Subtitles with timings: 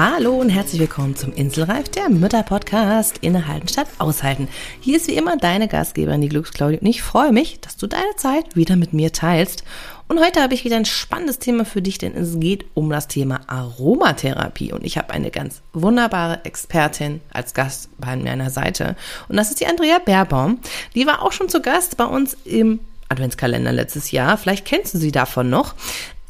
[0.00, 4.46] Hallo und herzlich willkommen zum Inselreif, der Mütter-Podcast Innehalten statt Aushalten.
[4.78, 8.14] Hier ist wie immer deine Gastgeberin, die Glücksclaudie, und ich freue mich, dass du deine
[8.14, 9.64] Zeit wieder mit mir teilst.
[10.06, 13.08] Und heute habe ich wieder ein spannendes Thema für dich, denn es geht um das
[13.08, 14.72] Thema Aromatherapie.
[14.72, 18.94] Und ich habe eine ganz wunderbare Expertin als Gast bei meiner Seite.
[19.28, 20.60] Und das ist die Andrea Baerbaum.
[20.94, 24.38] Die war auch schon zu Gast bei uns im Adventskalender letztes Jahr.
[24.38, 25.74] Vielleicht kennst du sie davon noch.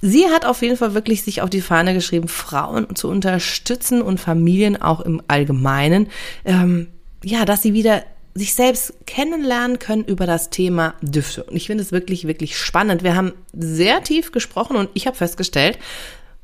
[0.01, 4.21] Sie hat auf jeden Fall wirklich sich auf die Fahne geschrieben, Frauen zu unterstützen und
[4.21, 6.09] Familien auch im Allgemeinen.
[6.45, 6.89] Ähm,
[7.25, 11.43] ja, dass sie wieder sich selbst kennenlernen können über das Thema Düfte.
[11.45, 13.03] Und ich finde es wirklich, wirklich spannend.
[13.03, 15.79] Wir haben sehr tief gesprochen und ich habe festgestellt,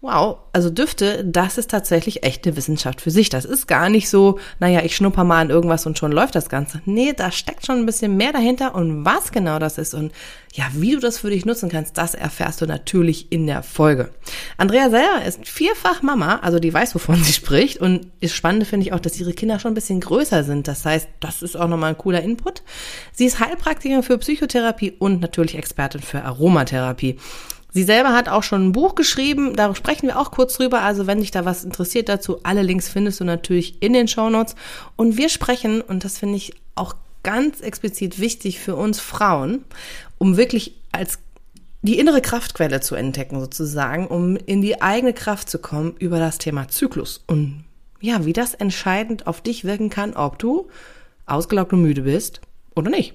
[0.04, 3.30] Wow, also Düfte, das ist tatsächlich echte Wissenschaft für sich.
[3.30, 6.50] Das ist gar nicht so, naja, ich schnupper mal an irgendwas und schon läuft das
[6.50, 6.82] Ganze.
[6.84, 10.12] Nee, da steckt schon ein bisschen mehr dahinter und was genau das ist und
[10.52, 14.10] ja, wie du das für dich nutzen kannst, das erfährst du natürlich in der Folge.
[14.58, 18.84] Andrea selber ist vierfach Mama, also die weiß, wovon sie spricht und das Spannende finde
[18.84, 20.68] ich auch, dass ihre Kinder schon ein bisschen größer sind.
[20.68, 22.62] Das heißt, das ist auch nochmal ein cooler Input.
[23.12, 27.18] Sie ist Heilpraktikerin für Psychotherapie und natürlich Expertin für Aromatherapie.
[27.74, 30.82] Sie selber hat auch schon ein Buch geschrieben, da sprechen wir auch kurz drüber.
[30.82, 34.30] Also wenn dich da was interessiert dazu, alle Links findest du natürlich in den Show
[34.30, 34.54] Notes.
[34.94, 36.94] Und wir sprechen, und das finde ich auch
[37.24, 39.64] ganz explizit wichtig für uns Frauen,
[40.18, 41.18] um wirklich als
[41.82, 46.38] die innere Kraftquelle zu entdecken sozusagen, um in die eigene Kraft zu kommen über das
[46.38, 47.64] Thema Zyklus und
[48.00, 50.68] ja, wie das entscheidend auf dich wirken kann, ob du
[51.26, 52.40] ausgelaugt und müde bist
[52.76, 53.14] oder nicht.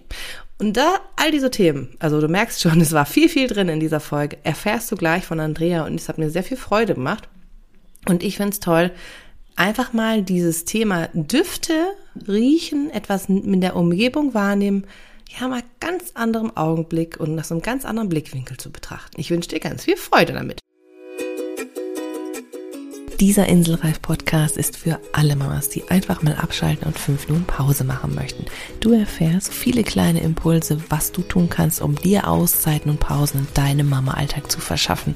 [0.60, 3.80] Und da all diese Themen, also du merkst schon, es war viel, viel drin in
[3.80, 7.28] dieser Folge, erfährst du gleich von Andrea und es hat mir sehr viel Freude gemacht.
[8.08, 8.92] Und ich finde es toll,
[9.56, 11.74] einfach mal dieses Thema Düfte,
[12.28, 14.86] Riechen, etwas mit der Umgebung wahrnehmen,
[15.40, 19.20] ja, mal ganz anderem Augenblick und aus einem ganz anderen Blickwinkel zu betrachten.
[19.20, 20.60] Ich wünsche dir ganz viel Freude damit.
[23.20, 28.16] Dieser Inselreif-Podcast ist für alle Mamas, die einfach mal abschalten und fünf Minuten Pause machen
[28.16, 28.46] möchten.
[28.80, 33.48] Du erfährst viele kleine Impulse, was du tun kannst, um dir Auszeiten und Pausen in
[33.56, 35.16] deinem Mama-Alltag zu verschaffen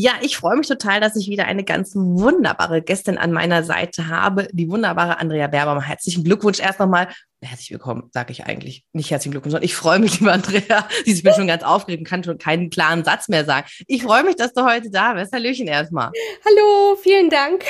[0.00, 4.06] Ja, ich freue mich total, dass ich wieder eine ganz wunderbare Gästin an meiner Seite
[4.06, 5.82] habe, die wunderbare Andrea Berber.
[5.82, 7.08] Herzlichen Glückwunsch erst nochmal.
[7.42, 8.84] Herzlich willkommen, sage ich eigentlich.
[8.92, 10.88] Nicht herzlichen Glückwunsch, sondern ich freue mich, liebe Andrea.
[11.04, 13.66] Ich bin schon ganz aufgeregt und kann schon keinen klaren Satz mehr sagen.
[13.88, 15.32] Ich freue mich, dass du heute da bist.
[15.32, 16.12] Hallöchen erstmal.
[16.44, 17.64] Hallo, vielen Dank.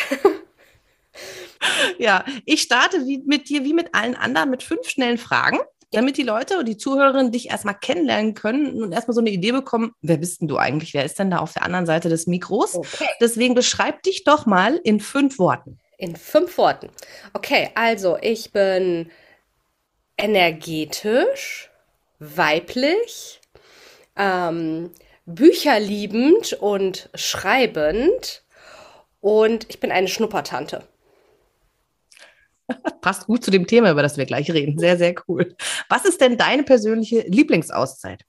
[1.98, 5.58] Ja, ich starte wie mit dir, wie mit allen anderen, mit fünf schnellen Fragen
[5.92, 9.52] damit die Leute und die Zuhörerinnen dich erstmal kennenlernen können und erstmal so eine Idee
[9.52, 10.94] bekommen, wer bist denn du eigentlich?
[10.94, 12.74] Wer ist denn da auf der anderen Seite des Mikros?
[12.74, 13.08] Okay.
[13.20, 15.78] Deswegen beschreib dich doch mal in fünf Worten.
[15.96, 16.90] In fünf Worten.
[17.32, 19.10] Okay, also ich bin
[20.16, 21.70] energetisch,
[22.18, 23.40] weiblich,
[24.16, 24.90] ähm,
[25.26, 28.42] bücherliebend und schreibend
[29.20, 30.84] und ich bin eine Schnuppertante.
[33.00, 34.78] Passt gut zu dem Thema, über das wir gleich reden.
[34.78, 35.54] Sehr, sehr cool.
[35.88, 38.24] Was ist denn deine persönliche Lieblingsauszeit?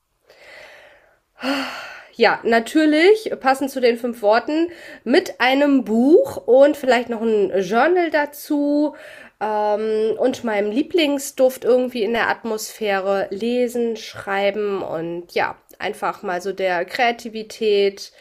[2.13, 4.69] Ja, natürlich, passend zu den fünf Worten,
[5.05, 8.95] mit einem Buch und vielleicht noch ein Journal dazu
[9.39, 16.51] ähm, und meinem Lieblingsduft irgendwie in der Atmosphäre lesen, schreiben und ja, einfach mal so
[16.51, 18.11] der Kreativität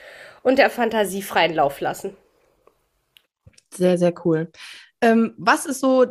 [0.42, 2.16] und der Fantasie freien Lauf lassen.
[3.70, 4.50] Sehr, sehr cool.
[5.00, 6.06] Ähm, was ist so,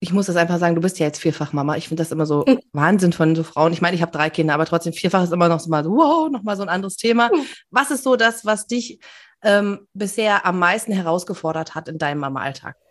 [0.00, 1.76] ich muss das einfach sagen, du bist ja jetzt vierfach Mama.
[1.76, 2.60] Ich finde das immer so mhm.
[2.72, 3.72] Wahnsinn von so Frauen.
[3.72, 5.90] Ich meine, ich habe drei Kinder, aber trotzdem vierfach ist immer noch so mal so,
[5.90, 7.28] wow, nochmal so ein anderes Thema.
[7.28, 7.46] Mhm.
[7.70, 8.98] Was ist so das, was dich
[9.42, 12.76] ähm, bisher am meisten herausgefordert hat in deinem Mama-Alltag?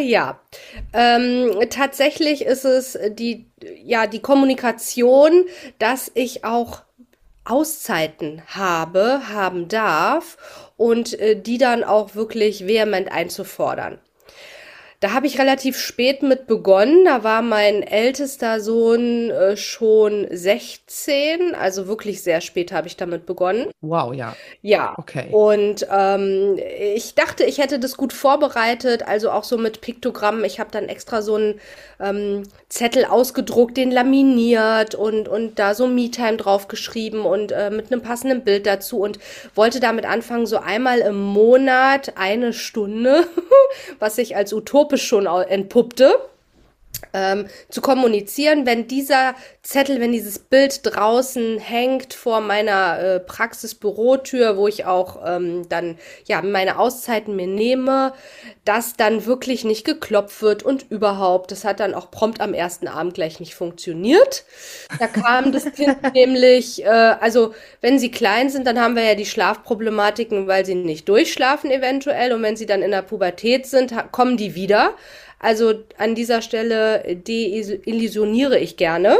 [0.00, 0.38] Ja,
[0.92, 3.46] ähm, tatsächlich ist es die,
[3.82, 5.46] ja, die Kommunikation,
[5.78, 6.82] dass ich auch
[7.44, 10.36] Auszeiten habe, haben darf
[10.78, 13.98] und äh, die dann auch wirklich vehement einzufordern.
[15.00, 17.04] Da habe ich relativ spät mit begonnen.
[17.04, 23.24] Da war mein ältester Sohn äh, schon 16, also wirklich sehr spät habe ich damit
[23.24, 23.70] begonnen.
[23.80, 24.34] Wow, ja.
[24.60, 24.94] Ja.
[24.96, 25.28] Okay.
[25.30, 26.58] Und ähm,
[26.94, 30.44] ich dachte, ich hätte das gut vorbereitet, also auch so mit Piktogrammen.
[30.44, 31.60] Ich habe dann extra so einen
[32.00, 38.02] ähm, Zettel ausgedruckt, den laminiert und, und da so Me-Time draufgeschrieben und äh, mit einem
[38.02, 39.20] passenden Bild dazu und
[39.54, 43.28] wollte damit anfangen, so einmal im Monat eine Stunde,
[44.00, 46.14] was ich als Utop utopisch schon entpuppte.
[47.12, 54.56] Ähm, zu kommunizieren, wenn dieser Zettel, wenn dieses Bild draußen hängt vor meiner äh, Praxisbürotür,
[54.56, 58.12] wo ich auch ähm, dann ja meine Auszeiten mir nehme,
[58.64, 61.50] dass dann wirklich nicht geklopft wird und überhaupt.
[61.50, 64.44] Das hat dann auch prompt am ersten Abend gleich nicht funktioniert.
[64.98, 69.14] Da kam das Kind nämlich, äh, also wenn sie klein sind, dann haben wir ja
[69.14, 73.94] die Schlafproblematiken, weil sie nicht durchschlafen eventuell und wenn sie dann in der Pubertät sind,
[74.12, 74.94] kommen die wieder.
[75.38, 79.18] Also an dieser Stelle deillusioniere ich gerne.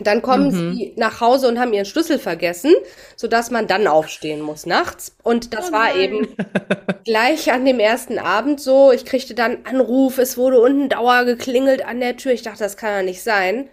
[0.00, 0.74] Dann kommen mhm.
[0.74, 2.72] sie nach Hause und haben ihren Schlüssel vergessen,
[3.16, 5.16] sodass man dann aufstehen muss nachts.
[5.24, 6.28] Und das oh war eben
[7.04, 8.92] gleich an dem ersten Abend so.
[8.92, 12.32] Ich kriegte dann Anruf, es wurde unten Dauer geklingelt an der Tür.
[12.32, 13.68] Ich dachte, das kann ja nicht sein.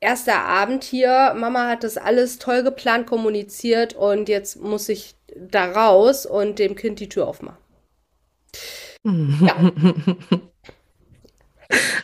[0.00, 5.72] Erster Abend hier, Mama hat das alles toll geplant, kommuniziert und jetzt muss ich da
[5.72, 7.58] raus und dem Kind die Tür aufmachen.
[9.04, 9.56] Ja.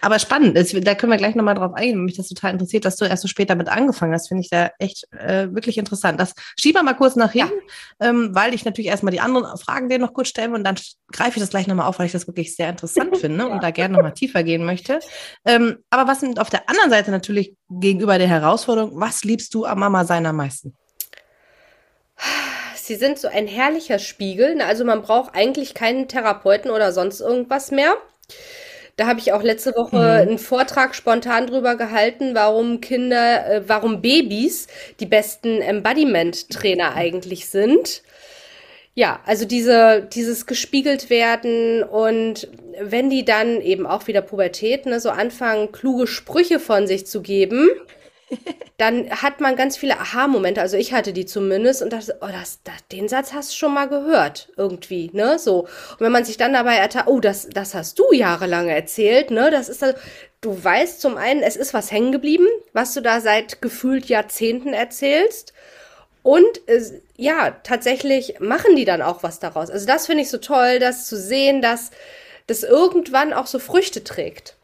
[0.00, 2.04] Aber spannend, da können wir gleich nochmal drauf eingehen.
[2.04, 4.28] Mich das total interessiert, dass du erst so spät damit angefangen hast.
[4.28, 6.20] Finde ich da echt äh, wirklich interessant.
[6.20, 7.54] Das schieben wir mal kurz nach hinten,
[8.00, 8.08] ja.
[8.08, 10.76] ähm, weil ich natürlich erstmal die anderen Fragen dir noch kurz stellen und dann
[11.12, 13.46] greife ich das gleich nochmal auf, weil ich das wirklich sehr interessant finde ja.
[13.46, 15.00] und da gerne nochmal tiefer gehen möchte.
[15.44, 19.64] Ähm, aber was sind auf der anderen Seite natürlich gegenüber der Herausforderung, was liebst du
[19.64, 20.76] am Mama sein am meisten?
[22.74, 24.60] Sie sind so ein herrlicher Spiegel.
[24.62, 27.96] Also man braucht eigentlich keinen Therapeuten oder sonst irgendwas mehr.
[28.96, 30.02] Da habe ich auch letzte Woche mhm.
[30.02, 34.68] einen Vortrag spontan drüber gehalten, warum Kinder, äh, warum Babys
[35.00, 38.02] die besten Embodiment-Trainer eigentlich sind.
[38.94, 42.48] Ja, also diese, dieses gespiegelt werden und
[42.80, 47.20] wenn die dann eben auch wieder Pubertät, ne, so anfangen, kluge Sprüche von sich zu
[47.20, 47.68] geben,
[48.76, 50.60] dann hat man ganz viele Aha-Momente.
[50.60, 53.74] Also ich hatte die zumindest und dachte, oh, das, das, den Satz hast du schon
[53.74, 55.38] mal gehört, irgendwie, ne?
[55.38, 55.60] So.
[55.62, 59.50] Und wenn man sich dann dabei ertappt, oh, das, das hast du jahrelang erzählt, ne?
[59.50, 59.84] Das ist,
[60.40, 64.72] du weißt zum einen, es ist was hängen geblieben, was du da seit gefühlt Jahrzehnten
[64.72, 65.52] erzählst.
[66.22, 66.82] Und äh,
[67.16, 69.70] ja, tatsächlich machen die dann auch was daraus.
[69.70, 71.92] Also das finde ich so toll, das zu sehen, dass
[72.48, 74.56] das irgendwann auch so Früchte trägt.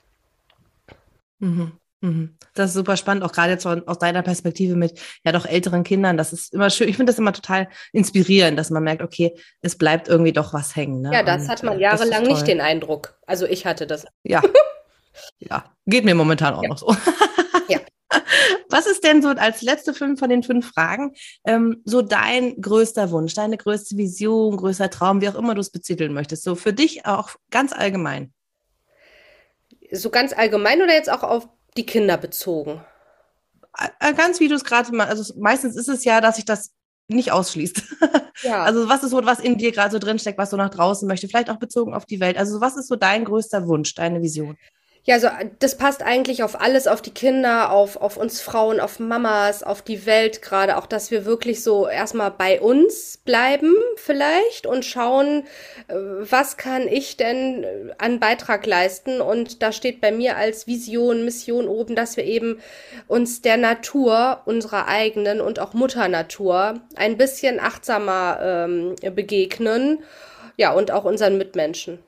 [1.38, 1.72] Mhm.
[2.02, 2.36] Mhm.
[2.54, 6.16] Das ist super spannend, auch gerade jetzt aus deiner Perspektive mit ja doch älteren Kindern.
[6.16, 6.88] Das ist immer schön.
[6.88, 10.74] Ich finde das immer total inspirierend, dass man merkt, okay, es bleibt irgendwie doch was
[10.74, 11.00] hängen.
[11.00, 11.12] Ne?
[11.12, 13.16] Ja, das Und, hat man äh, jahrelang nicht den Eindruck.
[13.24, 14.04] Also ich hatte das.
[14.24, 14.42] Ja.
[15.38, 16.68] ja, geht mir momentan auch ja.
[16.70, 16.94] noch so.
[17.68, 17.78] ja.
[18.68, 21.14] Was ist denn so als letzte fünf von den fünf Fragen
[21.46, 25.70] ähm, so dein größter Wunsch, deine größte Vision, größter Traum, wie auch immer du es
[25.70, 26.42] betiteln möchtest?
[26.42, 28.32] So für dich auch ganz allgemein.
[29.92, 32.84] So ganz allgemein oder jetzt auch auf die Kinder bezogen?
[34.00, 36.72] Äh, ganz wie du es gerade mal, also meistens ist es ja, dass sich das
[37.08, 37.82] nicht ausschließt.
[38.42, 38.64] Ja.
[38.64, 41.28] Also was ist so, was in dir gerade so drinsteckt, was du nach draußen möchte,
[41.28, 42.36] vielleicht auch bezogen auf die Welt.
[42.36, 44.56] Also was ist so dein größter Wunsch, deine Vision?
[45.04, 45.28] Ja, also
[45.58, 49.82] das passt eigentlich auf alles, auf die Kinder, auf, auf uns Frauen, auf Mamas, auf
[49.82, 55.42] die Welt gerade, auch dass wir wirklich so erstmal bei uns bleiben vielleicht und schauen,
[55.88, 57.68] äh, was kann ich denn äh,
[57.98, 59.20] an Beitrag leisten.
[59.20, 62.60] Und da steht bei mir als Vision, Mission oben, dass wir eben
[63.08, 70.04] uns der Natur, unserer eigenen und auch Mutter Natur ein bisschen achtsamer ähm, begegnen.
[70.56, 71.98] Ja, und auch unseren Mitmenschen.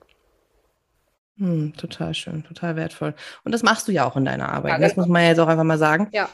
[1.38, 3.14] Hm, total schön, total wertvoll.
[3.44, 4.72] Und das machst du ja auch in deiner Arbeit.
[4.72, 4.84] Ja, ne?
[4.86, 6.08] das muss man jetzt auch einfach mal sagen.
[6.12, 6.28] Ja.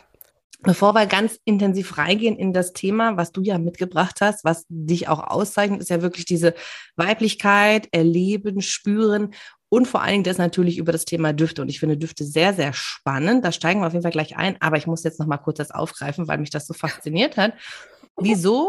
[0.62, 5.08] Bevor wir ganz intensiv reingehen in das Thema, was du ja mitgebracht hast, was dich
[5.08, 6.54] auch auszeichnet, ist ja wirklich diese
[6.96, 9.32] Weiblichkeit, Erleben, Spüren
[9.70, 11.62] und vor allen Dingen das natürlich über das Thema Düfte.
[11.62, 13.44] Und ich finde Düfte sehr, sehr spannend.
[13.44, 14.56] Da steigen wir auf jeden Fall gleich ein.
[14.60, 17.54] Aber ich muss jetzt noch mal kurz das aufgreifen, weil mich das so fasziniert hat.
[18.20, 18.68] Wieso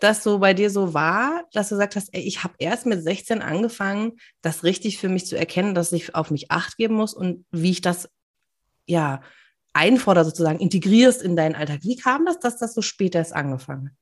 [0.00, 3.02] das so bei dir so war, dass du gesagt hast, ey, ich habe erst mit
[3.02, 7.14] 16 angefangen, das richtig für mich zu erkennen, dass ich auf mich acht geben muss
[7.14, 8.08] und wie ich das
[8.86, 9.20] ja
[9.72, 11.80] einfordere, sozusagen integrierst in deinen Alltag.
[11.82, 13.96] Wie kam das, dass das so spät erst angefangen?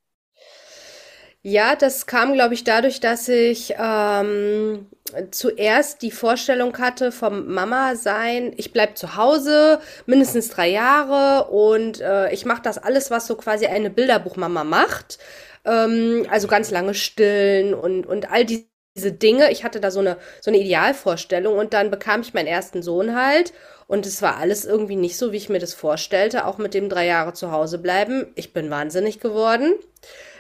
[1.43, 4.87] Ja, das kam, glaube ich, dadurch, dass ich ähm,
[5.31, 12.01] zuerst die Vorstellung hatte vom Mama sein, ich bleib zu Hause mindestens drei Jahre und
[12.01, 15.19] äh, ich mache das alles, was so quasi eine Bilderbuchmama macht.
[15.69, 19.53] Ähm, also ganz lange stillen und, und all die, diese Dinge.
[19.53, 23.15] Ich hatte da so eine, so eine Idealvorstellung und dann bekam ich meinen ersten Sohn
[23.15, 23.53] halt
[23.87, 26.89] und es war alles irgendwie nicht so, wie ich mir das vorstellte, auch mit dem
[26.89, 28.27] drei Jahre zu Hause bleiben.
[28.35, 29.75] Ich bin wahnsinnig geworden.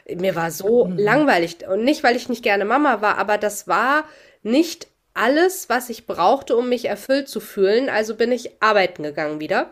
[0.07, 0.99] Mir war so mhm.
[0.99, 4.05] langweilig und nicht, weil ich nicht gerne Mama war, aber das war
[4.43, 7.91] nicht alles, was ich brauchte, um mich erfüllt zu fühlen.
[7.91, 9.71] Also bin ich arbeiten gegangen wieder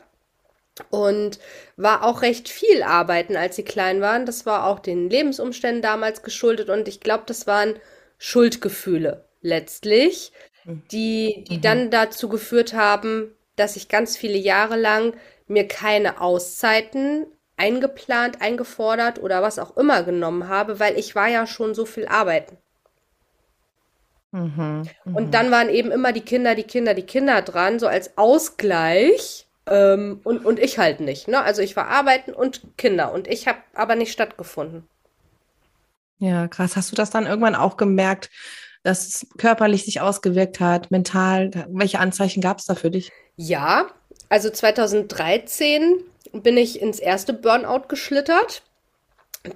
[0.90, 1.38] und
[1.76, 4.26] war auch recht viel arbeiten, als sie klein waren.
[4.26, 7.74] Das war auch den Lebensumständen damals geschuldet und ich glaube, das waren
[8.18, 10.32] Schuldgefühle letztlich,
[10.64, 11.62] die, die mhm.
[11.62, 15.14] dann dazu geführt haben, dass ich ganz viele Jahre lang
[15.46, 21.46] mir keine Auszeiten eingeplant, eingefordert oder was auch immer genommen habe, weil ich war ja
[21.46, 22.58] schon so viel arbeiten.
[24.32, 25.30] Mhm, und mhm.
[25.30, 29.45] dann waren eben immer die Kinder, die Kinder, die Kinder dran, so als Ausgleich.
[29.68, 31.28] Ähm, und, und ich halt nicht.
[31.28, 31.40] Ne?
[31.40, 34.86] Also ich war arbeiten und Kinder und ich habe aber nicht stattgefunden.
[36.18, 36.76] Ja, krass.
[36.76, 38.30] Hast du das dann irgendwann auch gemerkt,
[38.82, 41.50] dass es körperlich sich ausgewirkt hat, mental?
[41.68, 43.12] Welche Anzeichen gab es da für dich?
[43.36, 43.88] Ja,
[44.28, 48.62] also 2013 bin ich ins erste Burnout geschlittert.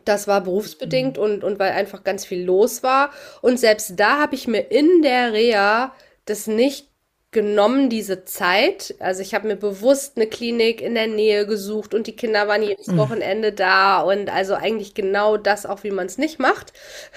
[0.04, 1.22] Das war berufsbedingt mhm.
[1.22, 3.10] und, und weil einfach ganz viel los war.
[3.40, 5.92] Und selbst da habe ich mir in der Reha
[6.26, 6.89] das nicht
[7.32, 8.94] genommen, diese Zeit.
[8.98, 12.62] Also ich habe mir bewusst eine Klinik in der Nähe gesucht und die Kinder waren
[12.62, 12.98] jedes mhm.
[12.98, 16.72] Wochenende da und also eigentlich genau das auch, wie man es nicht macht.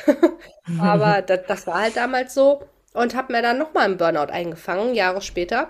[0.79, 4.93] Aber das, das, war halt damals so und habe mir dann nochmal einen Burnout eingefangen,
[4.93, 5.69] Jahre später.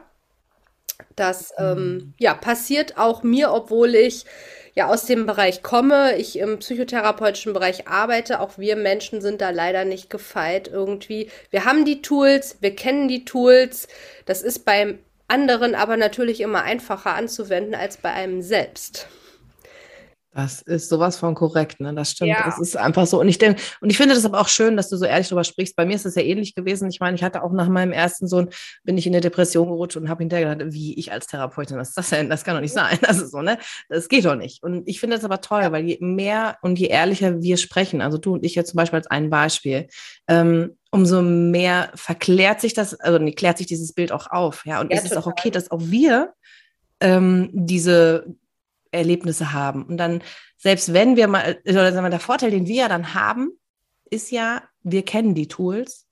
[1.15, 2.13] Das ähm, mhm.
[2.17, 4.25] ja passiert auch mir, obwohl ich
[4.75, 8.39] ja aus dem Bereich komme, ich im psychotherapeutischen Bereich arbeite.
[8.39, 11.29] Auch wir Menschen sind da leider nicht gefeit irgendwie.
[11.51, 13.87] Wir haben die Tools, wir kennen die Tools.
[14.25, 19.07] Das ist beim anderen aber natürlich immer einfacher anzuwenden als bei einem selbst.
[20.35, 21.93] Das ist sowas von korrekt, ne?
[21.93, 22.29] Das stimmt.
[22.29, 22.43] Ja.
[22.45, 23.19] Das ist einfach so.
[23.19, 25.43] Und ich denke, und ich finde das aber auch schön, dass du so ehrlich darüber
[25.43, 25.75] sprichst.
[25.75, 26.89] Bei mir ist es ja ähnlich gewesen.
[26.89, 28.49] Ich meine, ich hatte auch nach meinem ersten Sohn,
[28.83, 31.89] bin ich in eine Depression gerutscht und habe hinterher gedacht, wie ich als Therapeutin, was
[31.89, 32.29] ist das denn?
[32.29, 32.97] Das kann doch nicht sein.
[33.01, 33.59] Das ist so, ne?
[33.89, 34.63] Das geht doch nicht.
[34.63, 38.17] Und ich finde das aber toll, weil je mehr und je ehrlicher wir sprechen, also
[38.17, 39.87] du und ich jetzt zum Beispiel als ein Beispiel,
[40.27, 44.65] ähm, umso mehr verklärt sich das, also nee, klärt sich dieses Bild auch auf.
[44.65, 46.33] Ja, und ja, es ist auch okay, dass auch wir
[46.99, 48.25] ähm, diese
[48.93, 49.83] Erlebnisse haben.
[49.83, 50.21] Und dann,
[50.57, 53.51] selbst wenn wir mal, oder sagen wir, der Vorteil, den wir ja dann haben,
[54.09, 56.07] ist ja, wir kennen die Tools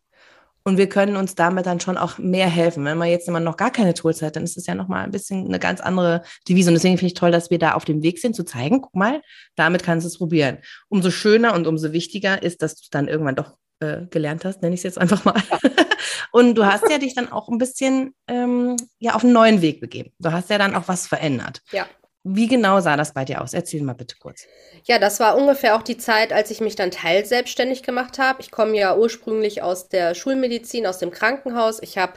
[0.63, 2.85] und wir können uns damit dann schon auch mehr helfen.
[2.85, 5.11] Wenn man jetzt immer noch gar keine Tools hat, dann ist es ja nochmal ein
[5.11, 6.69] bisschen eine ganz andere Devise.
[6.69, 8.95] Und deswegen finde ich toll, dass wir da auf dem Weg sind, zu zeigen, guck
[8.95, 9.21] mal,
[9.55, 10.59] damit kannst du es probieren.
[10.89, 14.75] Umso schöner und umso wichtiger ist, dass du dann irgendwann doch äh, gelernt hast, nenne
[14.75, 15.41] ich es jetzt einfach mal.
[16.31, 19.81] und du hast ja dich dann auch ein bisschen ähm, ja, auf einen neuen Weg
[19.81, 20.11] begeben.
[20.19, 21.61] Du hast ja dann auch was verändert.
[21.71, 21.87] Ja.
[22.23, 23.55] Wie genau sah das bei dir aus?
[23.55, 24.45] Erzähl mal bitte kurz.
[24.83, 28.41] Ja, das war ungefähr auch die Zeit, als ich mich dann teilselbstständig gemacht habe.
[28.41, 31.81] Ich komme ja ursprünglich aus der Schulmedizin, aus dem Krankenhaus.
[31.81, 32.13] Ich habe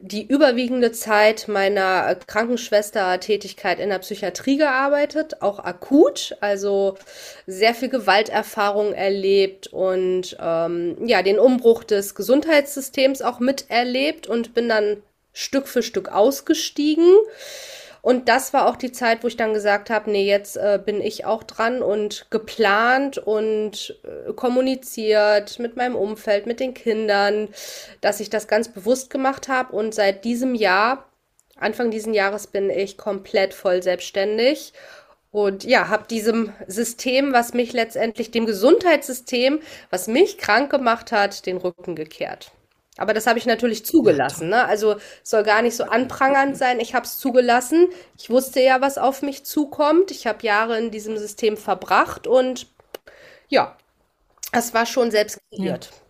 [0.00, 6.96] die überwiegende Zeit meiner Krankenschwestertätigkeit in der Psychiatrie gearbeitet, auch akut, also
[7.46, 14.68] sehr viel Gewalterfahrung erlebt und ähm, ja, den Umbruch des Gesundheitssystems auch miterlebt und bin
[14.68, 14.96] dann
[15.32, 17.06] Stück für Stück ausgestiegen
[18.04, 21.00] und das war auch die Zeit, wo ich dann gesagt habe, nee, jetzt äh, bin
[21.00, 27.48] ich auch dran und geplant und äh, kommuniziert mit meinem Umfeld, mit den Kindern,
[28.02, 29.74] dass ich das ganz bewusst gemacht habe.
[29.74, 31.08] Und seit diesem Jahr,
[31.56, 34.74] Anfang diesen Jahres, bin ich komplett voll selbstständig
[35.30, 41.46] und ja, habe diesem System, was mich letztendlich, dem Gesundheitssystem, was mich krank gemacht hat,
[41.46, 42.52] den Rücken gekehrt.
[42.96, 44.50] Aber das habe ich natürlich zugelassen.
[44.50, 44.64] Ne?
[44.64, 46.78] Also soll gar nicht so anprangernd sein.
[46.78, 47.88] Ich habe es zugelassen.
[48.16, 50.10] Ich wusste ja, was auf mich zukommt.
[50.10, 52.68] Ich habe Jahre in diesem System verbracht und
[53.48, 53.76] ja,
[54.52, 55.90] es war schon selbst kreiert.
[55.92, 56.04] Ja.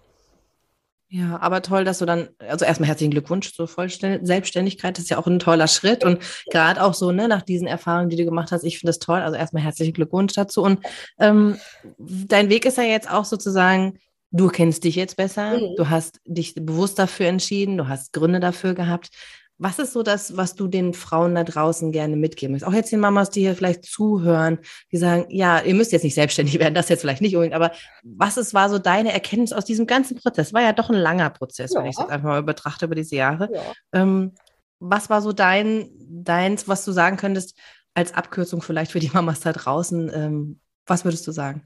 [1.11, 4.27] Ja, aber toll, dass du dann, also erstmal herzlichen Glückwunsch zur Vollständigkeit.
[4.27, 4.97] Selbstständigkeit.
[4.97, 6.03] Das ist ja auch ein toller Schritt.
[6.03, 6.19] Und
[6.51, 9.21] gerade auch so, ne, nach diesen Erfahrungen, die du gemacht hast, ich finde das toll.
[9.21, 10.63] Also erstmal herzlichen Glückwunsch dazu.
[10.63, 10.85] Und
[11.21, 11.57] ähm,
[11.99, 14.01] dein Weg ist ja jetzt auch sozusagen
[14.35, 15.77] du kennst dich jetzt besser, mhm.
[15.77, 19.11] du hast dich bewusst dafür entschieden, du hast Gründe dafür gehabt.
[19.57, 22.67] Was ist so das, was du den Frauen da draußen gerne mitgeben willst?
[22.67, 24.59] Auch jetzt den Mamas, die hier vielleicht zuhören,
[24.91, 27.71] die sagen, ja, ihr müsst jetzt nicht selbstständig werden, das jetzt vielleicht nicht unbedingt, aber
[28.03, 30.53] was ist, war so deine Erkenntnis aus diesem ganzen Prozess?
[30.53, 31.81] War ja doch ein langer Prozess, ja.
[31.81, 33.49] wenn ich es einfach mal betrachte über diese Jahre.
[33.55, 33.63] Ja.
[33.93, 34.33] Ähm,
[34.81, 37.57] was war so dein, deins, was du sagen könntest,
[37.95, 40.11] als Abkürzung vielleicht für die Mamas da draußen?
[40.13, 41.65] Ähm, was würdest du sagen?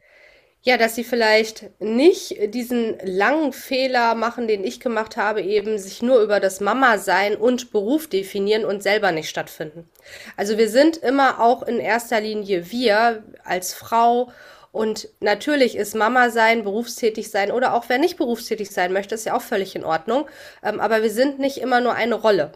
[0.68, 6.02] Ja, dass sie vielleicht nicht diesen langen Fehler machen, den ich gemacht habe, eben sich
[6.02, 9.88] nur über das Mama-Sein und Beruf definieren und selber nicht stattfinden.
[10.36, 14.30] Also wir sind immer auch in erster Linie wir als Frau
[14.70, 19.24] und natürlich ist Mama sein, berufstätig sein oder auch wer nicht berufstätig sein möchte, ist
[19.24, 20.26] ja auch völlig in Ordnung.
[20.62, 22.52] Ähm, aber wir sind nicht immer nur eine Rolle.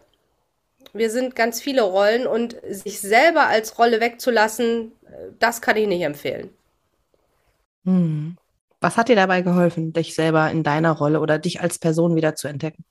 [0.93, 5.87] Wir sind ganz viele Rollen und sich selber als Rolle wegzulassen, äh, das kann ich
[5.87, 6.51] nicht empfehlen.
[7.85, 8.37] Hm.
[8.81, 12.35] Was hat dir dabei geholfen, dich selber in deiner Rolle oder dich als Person wieder
[12.35, 12.85] zu entdecken?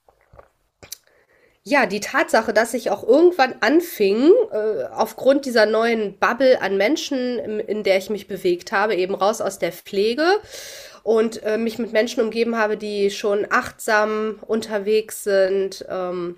[1.63, 7.37] Ja, die Tatsache, dass ich auch irgendwann anfing, äh, aufgrund dieser neuen Bubble an Menschen,
[7.37, 10.25] in, der ich mich bewegt habe, eben raus aus der Pflege
[11.03, 16.37] und äh, mich mit Menschen umgeben habe, die schon achtsam unterwegs sind, ähm,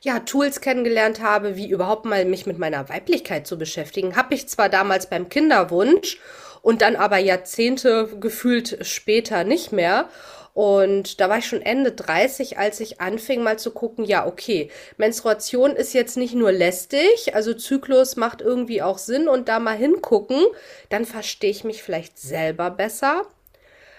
[0.00, 4.16] ja, Tools kennengelernt habe, wie überhaupt mal mich mit meiner Weiblichkeit zu beschäftigen.
[4.16, 6.18] Habe ich zwar damals beim Kinderwunsch
[6.62, 10.08] und dann aber Jahrzehnte gefühlt später nicht mehr.
[10.54, 14.72] Und da war ich schon Ende 30, als ich anfing mal zu gucken, ja, okay,
[14.96, 19.76] Menstruation ist jetzt nicht nur lästig, also Zyklus macht irgendwie auch Sinn und da mal
[19.76, 20.44] hingucken,
[20.88, 23.24] dann verstehe ich mich vielleicht selber besser.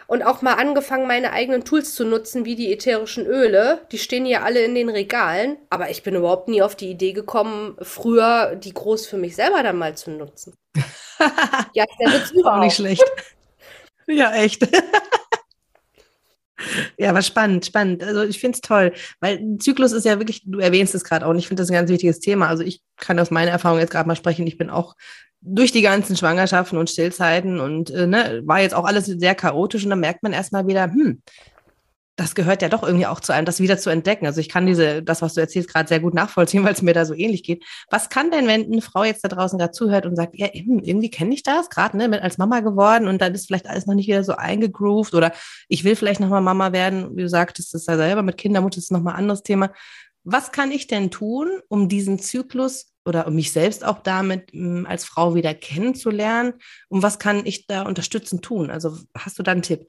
[0.09, 3.85] Und auch mal angefangen, meine eigenen Tools zu nutzen, wie die ätherischen Öle.
[3.91, 5.57] Die stehen ja alle in den Regalen.
[5.69, 9.61] Aber ich bin überhaupt nie auf die Idee gekommen, früher die groß für mich selber
[9.61, 10.55] dann mal zu nutzen.
[11.75, 12.63] ja, der Witz überhaupt.
[12.63, 13.03] Nicht schlecht.
[14.07, 14.67] Ja, echt.
[16.97, 18.03] Ja, aber spannend, spannend.
[18.03, 21.29] Also ich finde es toll, weil Zyklus ist ja wirklich, du erwähnst es gerade auch,
[21.29, 22.49] und ich finde das ein ganz wichtiges Thema.
[22.49, 24.45] Also ich kann aus meiner Erfahrung jetzt gerade mal sprechen.
[24.45, 24.95] Ich bin auch
[25.41, 29.83] durch die ganzen Schwangerschaften und Stillzeiten und äh, ne, war jetzt auch alles sehr chaotisch
[29.83, 31.21] und dann merkt man erstmal wieder, hm,
[32.19, 34.25] das gehört ja doch irgendwie auch zu einem, das wieder zu entdecken.
[34.25, 36.93] Also ich kann diese, das, was du erzählst, gerade sehr gut nachvollziehen, weil es mir
[36.93, 37.63] da so ähnlich geht.
[37.89, 41.09] Was kann denn, wenn eine Frau jetzt da draußen gerade zuhört und sagt, ja, irgendwie
[41.09, 43.95] kenne ich das, gerade ne, bin als Mama geworden und dann ist vielleicht alles noch
[43.95, 45.31] nicht wieder so eingegroovt oder
[45.69, 48.79] ich will vielleicht nochmal Mama werden, wie du sagtest, das ist ja selber mit Kindermutter
[48.79, 49.71] ist nochmal ein anderes Thema.
[50.25, 55.03] Was kann ich denn tun, um diesen Zyklus oder mich selbst auch damit hm, als
[55.03, 56.53] Frau wieder kennenzulernen?
[56.87, 58.71] Und was kann ich da unterstützend tun?
[58.71, 59.87] Also hast du da einen Tipp?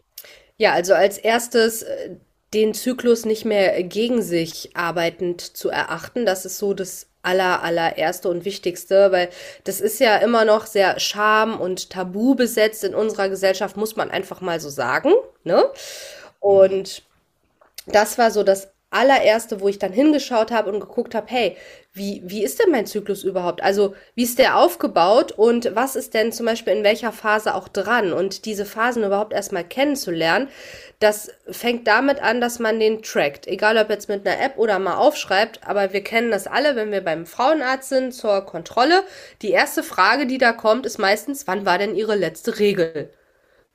[0.57, 2.17] Ja, also als erstes äh,
[2.53, 6.27] den Zyklus nicht mehr gegen sich arbeitend zu erachten.
[6.27, 9.29] Das ist so das aller, allererste und wichtigste, weil
[9.65, 14.11] das ist ja immer noch sehr scham und tabu besetzt in unserer Gesellschaft, muss man
[14.11, 15.13] einfach mal so sagen.
[15.45, 15.65] Ne?
[16.41, 17.03] Und
[17.87, 21.57] das war so das allererste, wo ich dann hingeschaut habe und geguckt habe, hey,
[21.93, 23.63] wie, wie ist denn mein Zyklus überhaupt?
[23.63, 27.69] Also, wie ist der aufgebaut und was ist denn zum Beispiel in welcher Phase auch
[27.69, 28.13] dran?
[28.13, 30.49] Und diese Phasen überhaupt erstmal kennenzulernen,
[31.01, 33.47] das fängt damit an, dass man den trackt.
[33.47, 36.93] Egal ob jetzt mit einer App oder mal aufschreibt, aber wir kennen das alle, wenn
[36.93, 39.03] wir beim Frauenarzt sind zur Kontrolle.
[39.43, 43.11] Die erste Frage, die da kommt, ist meistens, wann war denn Ihre letzte Regel?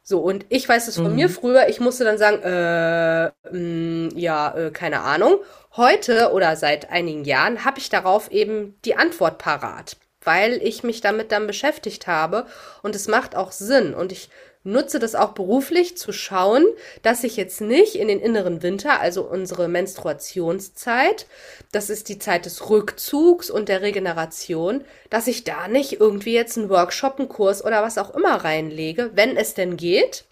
[0.08, 1.16] So, und ich weiß es von mhm.
[1.16, 5.40] mir früher, ich musste dann sagen, äh, mh, mm, ja, äh, keine Ahnung.
[5.76, 11.02] Heute oder seit einigen Jahren habe ich darauf eben die Antwort parat, weil ich mich
[11.02, 12.46] damit dann beschäftigt habe
[12.84, 14.30] und es macht auch Sinn und ich
[14.66, 16.66] nutze das auch beruflich zu schauen,
[17.04, 21.28] dass ich jetzt nicht in den inneren Winter, also unsere Menstruationszeit,
[21.72, 26.58] das ist die Zeit des Rückzugs und der Regeneration, dass ich da nicht irgendwie jetzt
[26.58, 30.26] einen Workshop, einen Kurs oder was auch immer reinlege, wenn es denn geht,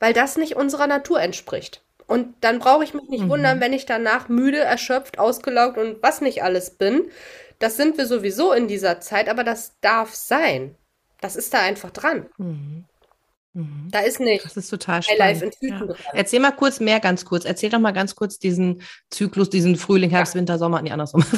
[0.00, 1.82] weil das nicht unserer Natur entspricht.
[2.06, 3.30] Und dann brauche ich mich nicht mhm.
[3.30, 7.08] wundern, wenn ich danach müde, erschöpft, ausgelaugt und was nicht alles bin.
[7.60, 10.74] Das sind wir sowieso in dieser Zeit, aber das darf sein.
[11.20, 12.26] Das ist da einfach dran.
[12.36, 12.84] Mhm.
[13.52, 13.88] Mhm.
[13.90, 14.44] Da ist nicht.
[14.44, 15.56] Das ist total spannend.
[15.60, 15.82] Ja.
[16.12, 17.44] Erzähl mal kurz mehr, ganz kurz.
[17.44, 20.38] Erzähl doch mal ganz kurz diesen Zyklus, diesen Frühling, Herbst, ja.
[20.38, 21.24] Winter, Sommer, nee, andersrum.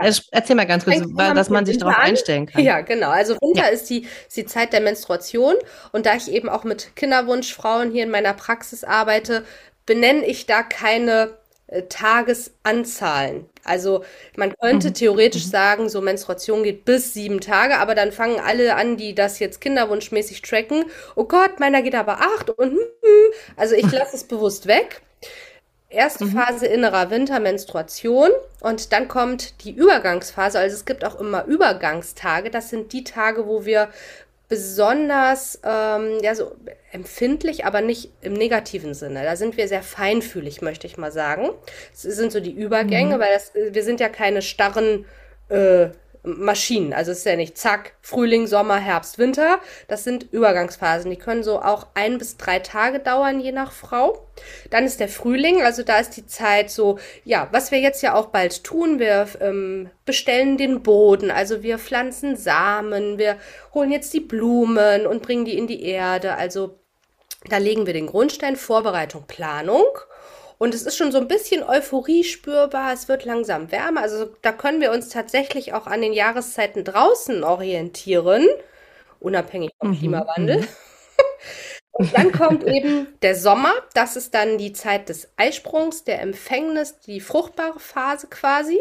[0.00, 0.12] Ja.
[0.30, 2.62] Erzähl mal ganz kurz, man dass man sich darauf einstellen kann.
[2.62, 3.10] Ja, genau.
[3.10, 5.54] Also Winter ist, die, ist die Zeit der Menstruation.
[5.92, 9.44] Und da ich eben auch mit Kinderwunschfrauen hier in meiner Praxis arbeite,
[9.86, 11.39] benenne ich da keine
[11.88, 13.46] Tagesanzahlen.
[13.64, 14.04] Also
[14.36, 14.94] man könnte mhm.
[14.94, 15.50] theoretisch mhm.
[15.50, 19.60] sagen, so Menstruation geht bis sieben Tage, aber dann fangen alle an, die das jetzt
[19.60, 20.84] kinderwunschmäßig tracken.
[21.14, 23.32] Oh Gott, meiner geht aber acht und hm, hm.
[23.56, 25.02] also ich lasse es bewusst weg.
[25.88, 26.32] Erste mhm.
[26.38, 28.30] Phase innerer Wintermenstruation
[28.60, 30.58] und dann kommt die Übergangsphase.
[30.58, 32.50] Also es gibt auch immer Übergangstage.
[32.50, 33.88] Das sind die Tage, wo wir
[34.50, 36.56] besonders ähm, ja, so
[36.90, 39.22] empfindlich, aber nicht im negativen Sinne.
[39.22, 41.50] Da sind wir sehr feinfühlig, möchte ich mal sagen.
[41.94, 43.20] Es sind so die Übergänge, mhm.
[43.20, 45.06] weil das, wir sind ja keine starren
[45.50, 45.90] äh,
[46.22, 46.92] Maschinen.
[46.92, 49.60] Also es ist ja nicht zack, Frühling, Sommer, Herbst, Winter.
[49.88, 51.10] Das sind Übergangsphasen.
[51.10, 54.26] Die können so auch ein bis drei Tage dauern, je nach Frau.
[54.70, 58.14] Dann ist der Frühling, also da ist die Zeit so, ja, was wir jetzt ja
[58.14, 63.36] auch bald tun, wir ähm, bestellen den Boden, also wir pflanzen Samen, wir
[63.74, 66.36] holen jetzt die Blumen und bringen die in die Erde.
[66.36, 66.78] Also
[67.48, 69.86] da legen wir den Grundstein, Vorbereitung, Planung.
[70.62, 72.92] Und es ist schon so ein bisschen Euphorie spürbar.
[72.92, 74.02] Es wird langsam wärmer.
[74.02, 78.46] Also da können wir uns tatsächlich auch an den Jahreszeiten draußen orientieren,
[79.20, 79.98] unabhängig vom mhm.
[79.98, 80.60] Klimawandel.
[80.60, 80.68] Mhm.
[81.92, 83.72] Und dann kommt eben der Sommer.
[83.94, 88.80] Das ist dann die Zeit des Eisprungs, der Empfängnis, die fruchtbare Phase quasi.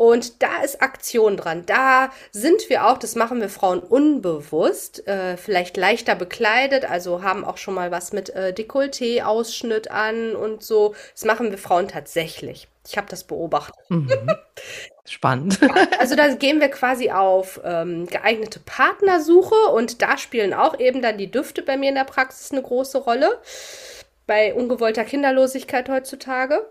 [0.00, 1.64] Und da ist Aktion dran.
[1.66, 7.44] Da sind wir auch, das machen wir Frauen unbewusst, äh, vielleicht leichter bekleidet, also haben
[7.44, 10.94] auch schon mal was mit äh, Dekolleté-Ausschnitt an und so.
[11.12, 12.66] Das machen wir Frauen tatsächlich.
[12.88, 13.74] Ich habe das beobachtet.
[13.90, 14.10] Mhm.
[15.04, 15.60] Spannend.
[15.98, 21.18] also da gehen wir quasi auf ähm, geeignete Partnersuche und da spielen auch eben dann
[21.18, 23.38] die Düfte bei mir in der Praxis eine große Rolle.
[24.26, 26.66] Bei ungewollter Kinderlosigkeit heutzutage.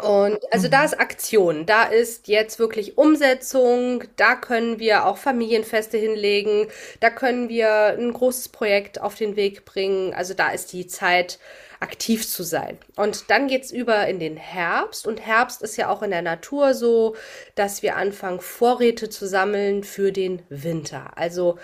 [0.00, 5.98] Und also da ist Aktion, da ist jetzt wirklich Umsetzung, da können wir auch Familienfeste
[5.98, 6.68] hinlegen,
[7.00, 10.14] da können wir ein großes Projekt auf den Weg bringen.
[10.14, 11.38] Also da ist die Zeit,
[11.80, 12.78] aktiv zu sein.
[12.96, 15.06] Und dann geht's über in den Herbst.
[15.06, 17.16] Und Herbst ist ja auch in der Natur so,
[17.54, 21.12] dass wir anfangen, Vorräte zu sammeln für den Winter.
[21.16, 21.58] Also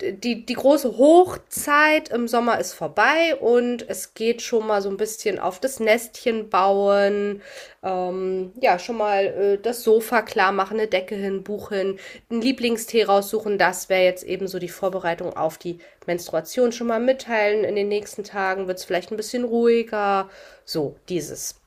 [0.00, 4.98] die, die große Hochzeit im Sommer ist vorbei und es geht schon mal so ein
[4.98, 7.40] bisschen auf das Nestchen bauen,
[7.82, 11.98] ähm, ja, schon mal äh, das Sofa klar machen, eine Decke hin, Buch hin,
[12.30, 13.56] einen Lieblingstee raussuchen.
[13.56, 17.64] Das wäre jetzt eben so die Vorbereitung auf die Menstruation schon mal mitteilen.
[17.64, 20.28] In den nächsten Tagen wird es vielleicht ein bisschen ruhiger.
[20.66, 21.60] So, dieses.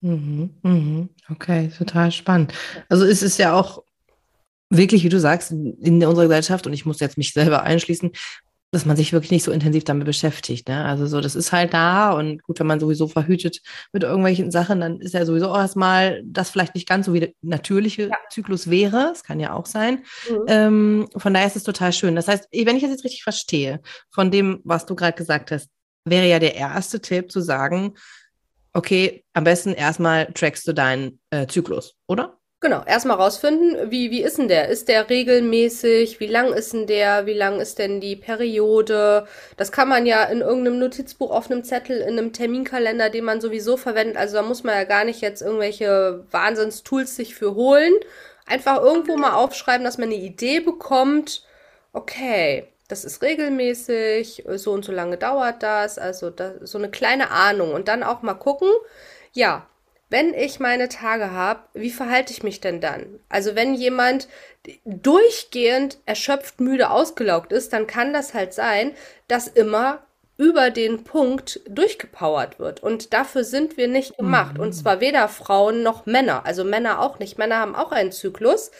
[0.00, 1.08] Mhm, mhm.
[1.30, 2.54] Okay, total spannend.
[2.88, 3.82] Also es ist ja auch
[4.76, 8.10] wirklich, wie du sagst, in unserer Gesellschaft, und ich muss jetzt mich selber einschließen,
[8.74, 10.66] dass man sich wirklich nicht so intensiv damit beschäftigt.
[10.68, 10.82] Ne?
[10.82, 13.60] Also so, das ist halt da und gut, wenn man sowieso verhütet
[13.92, 17.32] mit irgendwelchen Sachen, dann ist ja sowieso erstmal das vielleicht nicht ganz so wie der
[17.42, 18.16] natürliche ja.
[18.30, 19.10] Zyklus wäre.
[19.10, 20.04] Das kann ja auch sein.
[20.30, 20.44] Mhm.
[20.46, 22.16] Ähm, von daher ist es total schön.
[22.16, 23.80] Das heißt, wenn ich das jetzt richtig verstehe,
[24.10, 25.68] von dem, was du gerade gesagt hast,
[26.06, 27.92] wäre ja der erste Tipp zu sagen,
[28.72, 32.38] okay, am besten erstmal trackst du deinen äh, Zyklus, oder?
[32.62, 34.68] Genau, erstmal rausfinden, wie, wie ist denn der?
[34.68, 36.20] Ist der regelmäßig?
[36.20, 37.26] Wie lang ist denn der?
[37.26, 39.26] Wie lang ist denn die Periode?
[39.56, 43.40] Das kann man ja in irgendeinem Notizbuch auf einem Zettel, in einem Terminkalender, den man
[43.40, 44.16] sowieso verwendet.
[44.16, 47.94] Also da muss man ja gar nicht jetzt irgendwelche Wahnsinnstools sich für holen.
[48.46, 51.44] Einfach irgendwo mal aufschreiben, dass man eine Idee bekommt.
[51.92, 55.98] Okay, das ist regelmäßig, so und so lange dauert das.
[55.98, 57.74] Also das, so eine kleine Ahnung.
[57.74, 58.70] Und dann auch mal gucken,
[59.32, 59.66] ja,
[60.12, 63.18] wenn ich meine Tage habe, wie verhalte ich mich denn dann?
[63.30, 64.28] Also wenn jemand
[64.84, 68.92] durchgehend erschöpft, müde, ausgelaugt ist, dann kann das halt sein,
[69.26, 70.02] dass immer
[70.36, 72.82] über den Punkt durchgepowert wird.
[72.82, 74.58] Und dafür sind wir nicht gemacht.
[74.58, 76.44] Und zwar weder Frauen noch Männer.
[76.44, 77.38] Also Männer auch nicht.
[77.38, 78.70] Männer haben auch einen Zyklus.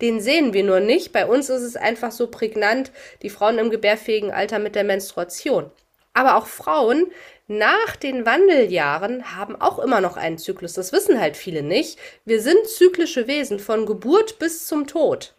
[0.00, 1.12] Den sehen wir nur nicht.
[1.12, 5.70] Bei uns ist es einfach so prägnant, die Frauen im gebärfähigen Alter mit der Menstruation.
[6.14, 7.10] Aber auch Frauen
[7.48, 10.74] nach den Wandeljahren haben auch immer noch einen Zyklus.
[10.74, 11.98] Das wissen halt viele nicht.
[12.24, 15.34] Wir sind zyklische Wesen von Geburt bis zum Tod.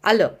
[0.00, 0.40] Alle.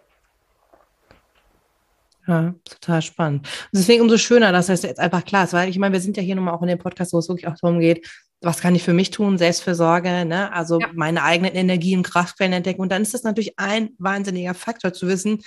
[2.26, 3.46] Ja, total spannend.
[3.46, 6.16] Und deswegen umso schöner, dass das jetzt einfach klar ist, weil ich meine, wir sind
[6.16, 8.06] ja hier nun mal auch in dem Podcast, wo es wirklich auch darum geht,
[8.40, 10.52] was kann ich für mich tun, Selbstfürsorge, ne?
[10.52, 10.88] also ja.
[10.94, 12.80] meine eigenen Energien Kraftquellen entdecken.
[12.80, 15.42] Und dann ist das natürlich ein wahnsinniger Faktor zu wissen,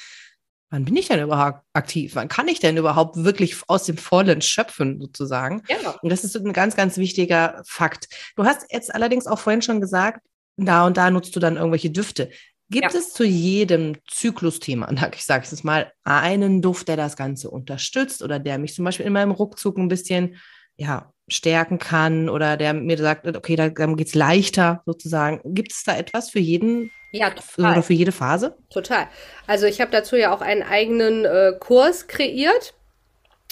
[0.69, 2.15] wann bin ich denn überhaupt aktiv?
[2.15, 5.63] Wann kann ich denn überhaupt wirklich aus dem Vollen schöpfen, sozusagen?
[5.69, 5.91] Ja.
[6.01, 8.07] Und das ist ein ganz, ganz wichtiger Fakt.
[8.35, 10.21] Du hast jetzt allerdings auch vorhin schon gesagt,
[10.57, 12.29] da und da nutzt du dann irgendwelche Düfte.
[12.69, 12.99] Gibt ja.
[12.99, 18.39] es zu jedem Zyklusthema, ich sage es mal, einen Duft, der das Ganze unterstützt oder
[18.39, 20.37] der mich zum Beispiel in meinem Ruckzug ein bisschen
[20.77, 25.41] ja, stärken kann oder der mir sagt, okay, da geht es leichter sozusagen.
[25.53, 27.73] Gibt es da etwas für jeden ja, total.
[27.73, 28.55] Oder für jede Phase?
[28.69, 29.07] Total.
[29.47, 32.73] Also ich habe dazu ja auch einen eigenen äh, Kurs kreiert,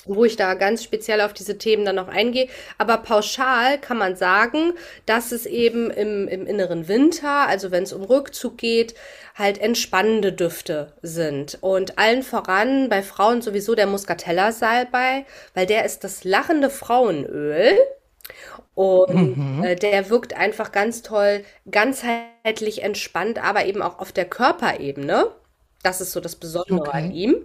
[0.05, 2.49] wo ich da ganz speziell auf diese Themen dann noch eingehe.
[2.77, 4.73] Aber pauschal kann man sagen,
[5.05, 8.95] dass es eben im, im inneren Winter, also wenn es um Rückzug geht,
[9.35, 11.57] halt entspannende Düfte sind.
[11.61, 17.77] Und allen voran bei Frauen sowieso der Muscatella-Salbei, weil der ist das lachende Frauenöl.
[18.75, 19.63] Und mhm.
[19.63, 25.27] äh, der wirkt einfach ganz toll, ganzheitlich entspannt, aber eben auch auf der Körperebene.
[25.83, 26.97] Das ist so das Besondere okay.
[26.97, 27.35] an ihm.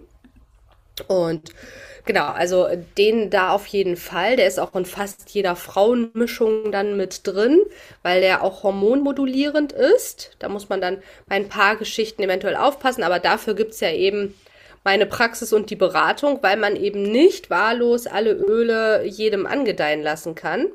[1.07, 1.51] Und
[2.05, 4.37] genau, also den da auf jeden Fall.
[4.37, 7.59] Der ist auch in fast jeder Frauenmischung dann mit drin,
[8.01, 10.31] weil der auch hormonmodulierend ist.
[10.39, 13.91] Da muss man dann bei ein paar Geschichten eventuell aufpassen, aber dafür gibt es ja
[13.91, 14.33] eben
[14.83, 20.35] meine Praxis und die Beratung, weil man eben nicht wahllos alle Öle jedem angedeihen lassen
[20.35, 20.67] kann.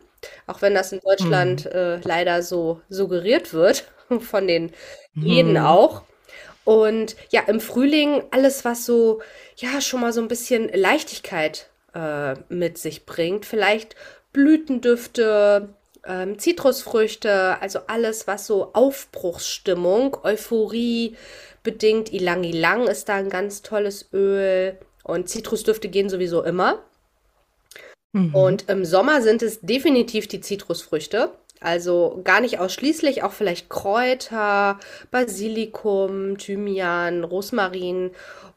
[0.47, 1.71] Auch wenn das in Deutschland mhm.
[1.73, 3.85] äh, leider so suggeriert wird,
[4.21, 4.73] von den
[5.15, 5.59] Jeden mhm.
[5.59, 6.03] auch.
[6.65, 9.21] Und ja, im Frühling alles, was so,
[9.57, 13.45] ja, schon mal so ein bisschen Leichtigkeit äh, mit sich bringt.
[13.45, 13.95] Vielleicht
[14.33, 15.69] Blütendüfte,
[16.07, 21.17] ähm, Zitrusfrüchte, also alles, was so Aufbruchsstimmung, Euphorie
[21.65, 22.13] bedingt.
[22.13, 24.79] Ilang Ilang ist da ein ganz tolles Öl.
[25.03, 26.79] Und Zitrusdüfte gehen sowieso immer.
[28.13, 28.35] Mhm.
[28.35, 31.33] Und im Sommer sind es definitiv die Zitrusfrüchte.
[31.61, 34.79] Also gar nicht ausschließlich, auch vielleicht Kräuter,
[35.11, 38.11] Basilikum, Thymian, Rosmarin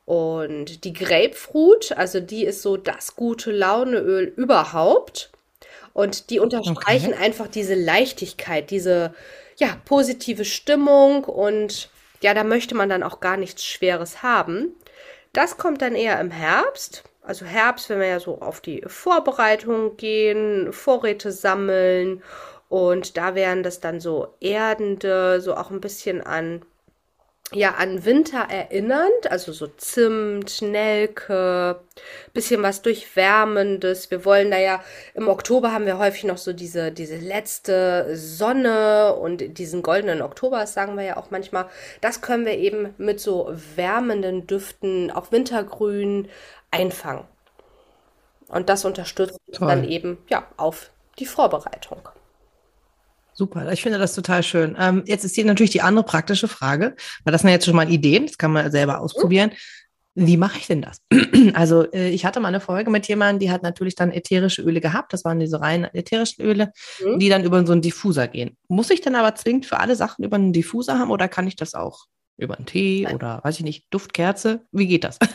[0.06, 1.94] und die Grapefruit.
[1.98, 5.32] Also die ist so das gute Launeöl überhaupt.
[5.94, 7.24] Und die unterstreichen okay.
[7.24, 9.14] einfach diese Leichtigkeit, diese
[9.58, 11.90] ja, positive Stimmung und
[12.22, 14.74] ja, da möchte man dann auch gar nichts Schweres haben.
[15.34, 17.04] Das kommt dann eher im Herbst.
[17.22, 22.24] Also Herbst, wenn wir ja so auf die Vorbereitung gehen, Vorräte sammeln
[22.70, 26.64] Und da wären das dann so erdende, so auch ein bisschen an
[27.54, 31.80] ja an Winter erinnernd, also so Zimt, Nelke,
[32.34, 34.12] bisschen was durchwärmendes.
[34.12, 34.84] Wir wollen da ja
[35.14, 40.68] im Oktober haben wir häufig noch so diese diese letzte Sonne und diesen goldenen Oktober,
[40.68, 41.68] sagen wir ja auch manchmal.
[42.02, 46.28] Das können wir eben mit so wärmenden Düften, auch Wintergrün
[46.72, 47.24] einfangen.
[48.50, 49.68] Und das unterstützt Toll.
[49.68, 52.10] dann eben ja auf die Vorbereitung.
[53.38, 54.76] Super, ich finde das total schön.
[54.80, 57.92] Ähm, jetzt ist hier natürlich die andere praktische Frage, weil das sind jetzt schon mal
[57.92, 59.52] Ideen, das kann man selber ausprobieren.
[60.16, 61.02] Wie mache ich denn das?
[61.54, 64.82] Also äh, ich hatte mal eine Folge mit jemandem, die hat natürlich dann ätherische Öle
[64.82, 65.14] gehabt.
[65.14, 67.20] Das waren diese reinen ätherischen Öle, mhm.
[67.20, 68.58] die dann über so einen Diffuser gehen.
[68.70, 71.56] Muss ich dann aber zwingend für alle Sachen über einen Diffuser haben oder kann ich
[71.56, 72.06] das auch
[72.38, 73.16] über einen Tee Nein.
[73.16, 74.66] oder weiß ich nicht, Duftkerze?
[74.72, 75.20] Wie geht das?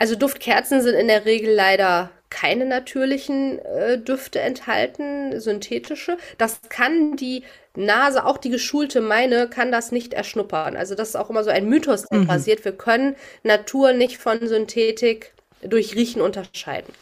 [0.00, 6.18] Also Duftkerzen sind in der Regel leider keine natürlichen äh, Düfte enthalten, synthetische.
[6.36, 7.42] Das kann die
[7.74, 10.76] Nase, auch die geschulte meine, kann das nicht erschnuppern.
[10.76, 12.26] Also das ist auch immer so ein Mythos, der mhm.
[12.26, 12.64] basiert.
[12.64, 16.92] Wir können Natur nicht von Synthetik durch Riechen unterscheiden.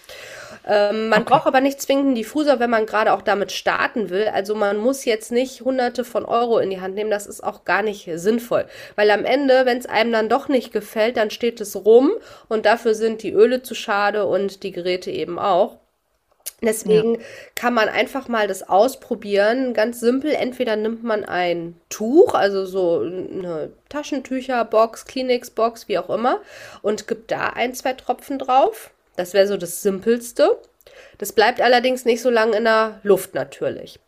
[0.66, 1.30] Ähm, man okay.
[1.30, 4.28] braucht aber nicht zwingend einen Diffuser, wenn man gerade auch damit starten will.
[4.28, 7.10] Also man muss jetzt nicht hunderte von Euro in die Hand nehmen.
[7.10, 8.66] Das ist auch gar nicht sinnvoll.
[8.96, 12.10] Weil am Ende, wenn es einem dann doch nicht gefällt, dann steht es rum
[12.48, 15.76] und dafür sind die Öle zu schade und die Geräte eben auch.
[16.62, 17.20] Deswegen ja.
[17.54, 19.74] kann man einfach mal das ausprobieren.
[19.74, 20.32] Ganz simpel.
[20.32, 26.40] Entweder nimmt man ein Tuch, also so eine Taschentücherbox, Kleenex-Box, wie auch immer,
[26.82, 28.90] und gibt da ein, zwei Tropfen drauf.
[29.16, 30.58] Das wäre so das Simpelste.
[31.18, 33.98] Das bleibt allerdings nicht so lange in der Luft natürlich.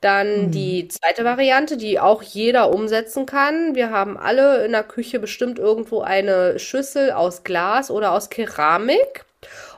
[0.00, 0.50] Dann mhm.
[0.52, 3.74] die zweite Variante, die auch jeder umsetzen kann.
[3.74, 9.24] Wir haben alle in der Küche bestimmt irgendwo eine Schüssel aus Glas oder aus Keramik.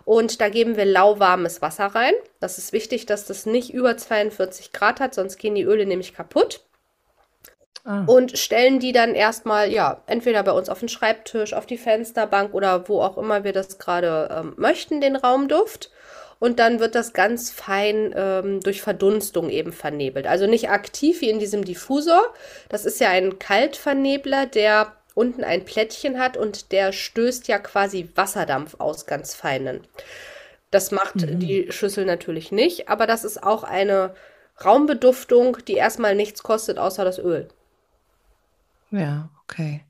[0.05, 2.15] Und da geben wir lauwarmes Wasser rein.
[2.41, 6.15] Das ist wichtig, dass das nicht über 42 Grad hat, sonst gehen die Öle nämlich
[6.15, 6.61] kaputt.
[7.85, 8.05] Ah.
[8.07, 12.53] Und stellen die dann erstmal, ja, entweder bei uns auf den Schreibtisch, auf die Fensterbank
[12.55, 15.91] oder wo auch immer wir das gerade ähm, möchten, den Raumduft.
[16.39, 20.27] Und dann wird das ganz fein ähm, durch Verdunstung eben vernebelt.
[20.27, 22.23] Also nicht aktiv wie in diesem Diffusor.
[22.71, 28.09] Das ist ja ein Kaltvernebler, der unten ein Plättchen hat und der stößt ja quasi
[28.15, 29.87] Wasserdampf aus, ganz feinen.
[30.71, 31.41] Das macht mhm.
[31.41, 34.15] die Schüssel natürlich nicht, aber das ist auch eine
[34.65, 37.49] Raumbeduftung, die erstmal nichts kostet, außer das Öl.
[38.91, 39.85] Ja, okay.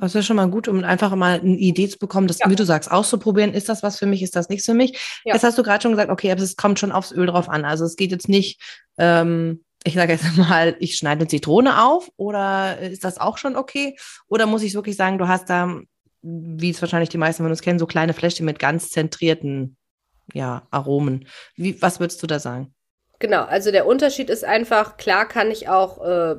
[0.00, 2.48] Das ist schon mal gut, um einfach mal eine Idee zu bekommen, das, ja.
[2.48, 3.52] wie du sagst, auszuprobieren.
[3.52, 4.22] Ist das was für mich?
[4.22, 5.20] Ist das nichts für mich?
[5.24, 5.34] Ja.
[5.34, 7.64] Jetzt hast du gerade schon gesagt, okay, aber es kommt schon aufs Öl drauf an.
[7.64, 8.60] Also es geht jetzt nicht,
[8.96, 13.56] ähm, ich sage jetzt mal, ich schneide eine Zitrone auf oder ist das auch schon
[13.56, 13.96] okay?
[14.28, 15.80] Oder muss ich wirklich sagen, du hast da,
[16.22, 19.76] wie es wahrscheinlich die meisten von uns kennen, so kleine Fläschchen mit ganz zentrierten
[20.32, 21.26] ja, Aromen.
[21.56, 22.72] Wie, was würdest du da sagen?
[23.20, 26.36] Genau, also der Unterschied ist einfach, klar kann ich auch äh,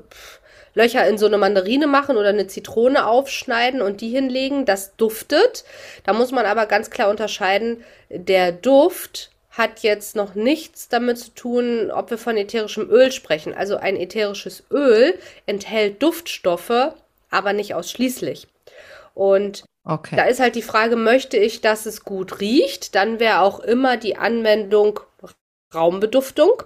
[0.74, 4.66] Löcher in so eine Mandarine machen oder eine Zitrone aufschneiden und die hinlegen.
[4.66, 5.64] Das duftet.
[6.04, 11.32] Da muss man aber ganz klar unterscheiden, der Duft hat jetzt noch nichts damit zu
[11.32, 13.54] tun, ob wir von ätherischem Öl sprechen.
[13.54, 16.94] Also ein ätherisches Öl enthält Duftstoffe,
[17.30, 18.48] aber nicht ausschließlich.
[19.16, 20.16] Und okay.
[20.16, 22.96] da ist halt die Frage, möchte ich, dass es gut riecht?
[22.96, 25.02] Dann wäre auch immer die Anwendung
[25.74, 26.64] Raumbeduftung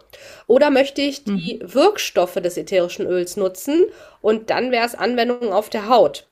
[0.47, 1.73] oder möchte ich die mhm.
[1.73, 3.85] Wirkstoffe des ätherischen Öls nutzen
[4.21, 6.25] und dann wäre es Anwendung auf der Haut.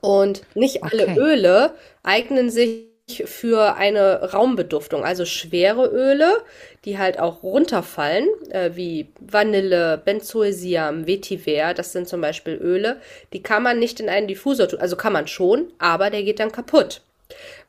[0.00, 1.18] Und nicht alle okay.
[1.18, 2.90] Öle eignen sich
[3.24, 6.42] für eine Raumbeduftung, also schwere Öle,
[6.84, 13.00] die halt auch runterfallen, äh, wie Vanille, Benzoesiam, Vetiver, das sind zum Beispiel Öle,
[13.32, 16.38] die kann man nicht in einen Diffusor tun, also kann man schon, aber der geht
[16.38, 17.00] dann kaputt,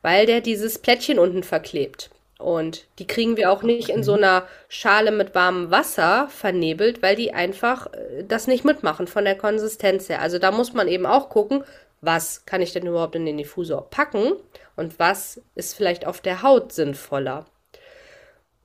[0.00, 2.10] weil der dieses Plättchen unten verklebt.
[2.42, 7.16] Und die kriegen wir auch nicht in so einer Schale mit warmem Wasser vernebelt, weil
[7.16, 10.20] die einfach äh, das nicht mitmachen von der Konsistenz her.
[10.20, 11.64] Also da muss man eben auch gucken,
[12.00, 14.32] was kann ich denn überhaupt in den Diffusor packen
[14.76, 17.46] und was ist vielleicht auf der Haut sinnvoller.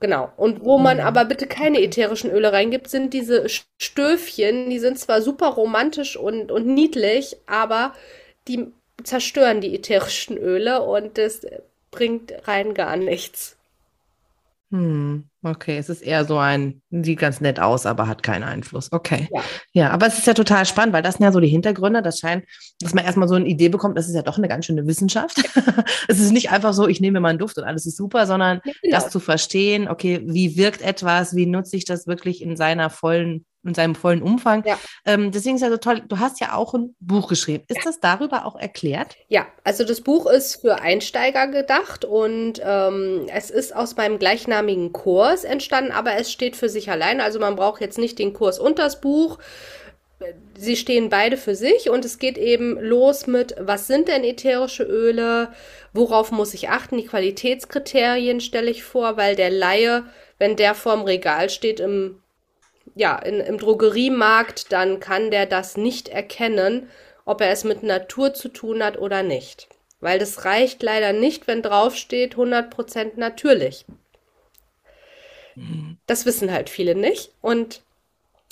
[0.00, 0.32] Genau.
[0.36, 4.70] Und wo man aber bitte keine ätherischen Öle reingibt, sind diese Stöfchen.
[4.70, 7.94] Die sind zwar super romantisch und, und niedlich, aber
[8.46, 11.46] die zerstören die ätherischen Öle und das
[11.90, 13.57] bringt rein gar nichts.
[14.70, 18.92] Hm, okay, es ist eher so ein, sieht ganz nett aus, aber hat keinen Einfluss.
[18.92, 19.26] Okay.
[19.32, 19.40] Ja.
[19.72, 22.02] ja, aber es ist ja total spannend, weil das sind ja so die Hintergründe.
[22.02, 22.44] Das scheint,
[22.80, 25.38] dass man erstmal so eine Idee bekommt, das ist ja doch eine ganz schöne Wissenschaft.
[26.08, 28.60] es ist nicht einfach so, ich nehme mal einen Duft und alles ist super, sondern
[28.64, 28.96] ja, genau.
[28.96, 33.46] das zu verstehen, okay, wie wirkt etwas, wie nutze ich das wirklich in seiner vollen
[33.68, 34.64] in seinem vollen Umfang.
[34.66, 34.78] Ja.
[35.04, 37.64] Ähm, deswegen ist es ja so toll, du hast ja auch ein Buch geschrieben.
[37.68, 37.82] Ist ja.
[37.84, 39.16] das darüber auch erklärt?
[39.28, 44.92] Ja, also das Buch ist für Einsteiger gedacht und ähm, es ist aus meinem gleichnamigen
[44.92, 47.20] Kurs entstanden, aber es steht für sich allein.
[47.20, 49.38] Also man braucht jetzt nicht den Kurs und das Buch.
[50.56, 54.82] Sie stehen beide für sich und es geht eben los mit, was sind denn ätherische
[54.82, 55.52] Öle,
[55.92, 60.04] worauf muss ich achten, die Qualitätskriterien stelle ich vor, weil der Laie,
[60.38, 62.20] wenn der vorm Regal steht im
[62.98, 66.90] ja, in, im Drogeriemarkt, dann kann der das nicht erkennen,
[67.24, 69.68] ob er es mit Natur zu tun hat oder nicht.
[70.00, 73.86] Weil das reicht leider nicht, wenn draufsteht 100% natürlich.
[75.54, 75.98] Mhm.
[76.06, 77.30] Das wissen halt viele nicht.
[77.40, 77.82] Und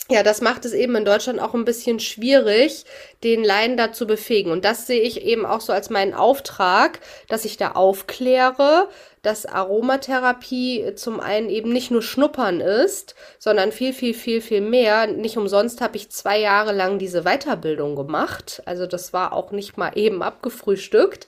[0.08, 2.84] ja, das macht es eben in Deutschland auch ein bisschen schwierig,
[3.24, 4.52] den Laien dazu befähigen.
[4.52, 8.88] Und das sehe ich eben auch so als meinen Auftrag, dass ich da aufkläre,
[9.26, 15.08] dass Aromatherapie zum einen eben nicht nur Schnuppern ist, sondern viel, viel, viel, viel mehr.
[15.08, 18.62] Nicht umsonst habe ich zwei Jahre lang diese Weiterbildung gemacht.
[18.66, 21.26] Also das war auch nicht mal eben abgefrühstückt.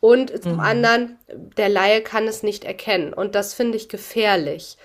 [0.00, 0.42] Und mhm.
[0.42, 1.20] zum anderen,
[1.56, 3.12] der Laie kann es nicht erkennen.
[3.12, 4.76] Und das finde ich gefährlich,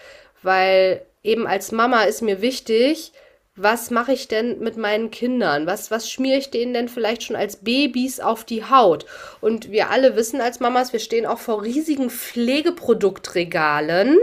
[0.44, 3.12] weil eben als Mama ist mir wichtig,
[3.56, 5.66] was mache ich denn mit meinen Kindern?
[5.66, 9.06] Was, was schmiere ich denen denn vielleicht schon als Babys auf die Haut?
[9.40, 14.18] Und wir alle wissen als Mamas, wir stehen auch vor riesigen Pflegeproduktregalen.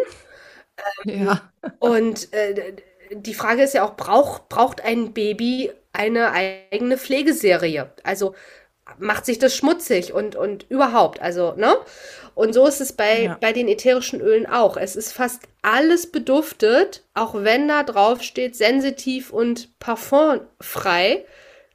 [1.07, 1.53] Ähm, ja.
[1.79, 2.75] Und äh,
[3.11, 7.93] die Frage ist ja auch, braucht, braucht ein Baby eine eigene Pflegeserie?
[8.03, 8.35] Also
[8.99, 11.75] macht sich das schmutzig und, und überhaupt, also, ne?
[12.35, 13.39] Und so ist es bei, ja.
[13.41, 14.77] bei den ätherischen Ölen auch.
[14.77, 21.25] Es ist fast alles beduftet, auch wenn da drauf steht, sensitiv und parfumfrei.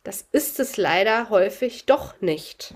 [0.04, 2.76] Das ist es leider häufig doch nicht.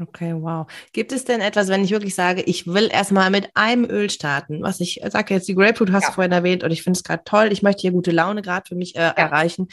[0.00, 0.66] Okay, wow.
[0.92, 4.60] Gibt es denn etwas, wenn ich wirklich sage, ich will erstmal mit einem Öl starten,
[4.60, 6.08] was ich sage jetzt, die Grapefruit hast ja.
[6.08, 8.66] du vorhin erwähnt und ich finde es gerade toll, ich möchte hier gute Laune gerade
[8.66, 9.10] für mich äh, ja.
[9.10, 9.68] erreichen.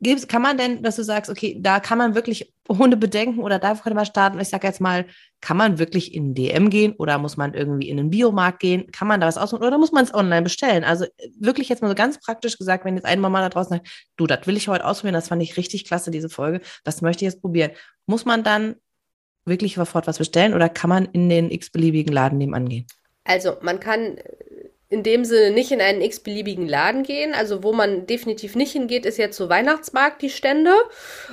[0.00, 3.58] Gibt's, kann man denn, dass du sagst, okay, da kann man wirklich ohne Bedenken oder
[3.58, 4.38] da könnte man starten?
[4.38, 5.06] Ich sage jetzt mal,
[5.40, 8.92] kann man wirklich in DM gehen oder muss man irgendwie in einen Biomarkt gehen?
[8.92, 10.84] Kann man da was aussuchen oder muss man es online bestellen?
[10.84, 11.06] Also
[11.40, 14.28] wirklich jetzt mal so ganz praktisch gesagt, wenn jetzt eine Mama da draußen sagt, du,
[14.28, 17.32] das will ich heute ausprobieren, das fand ich richtig klasse, diese Folge, das möchte ich
[17.32, 17.72] jetzt probieren.
[18.06, 18.76] Muss man dann
[19.46, 22.86] wirklich sofort was bestellen oder kann man in den x-beliebigen Laden nebenan gehen?
[23.24, 24.18] Also man kann
[24.90, 27.34] in dem Sinne nicht in einen x-beliebigen Laden gehen.
[27.34, 30.72] Also wo man definitiv nicht hingeht, ist jetzt so Weihnachtsmarkt die Stände.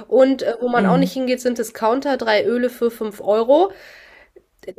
[0.08, 0.90] Und äh, wo man mhm.
[0.90, 3.72] auch nicht hingeht, sind Discounter, drei Öle für fünf Euro.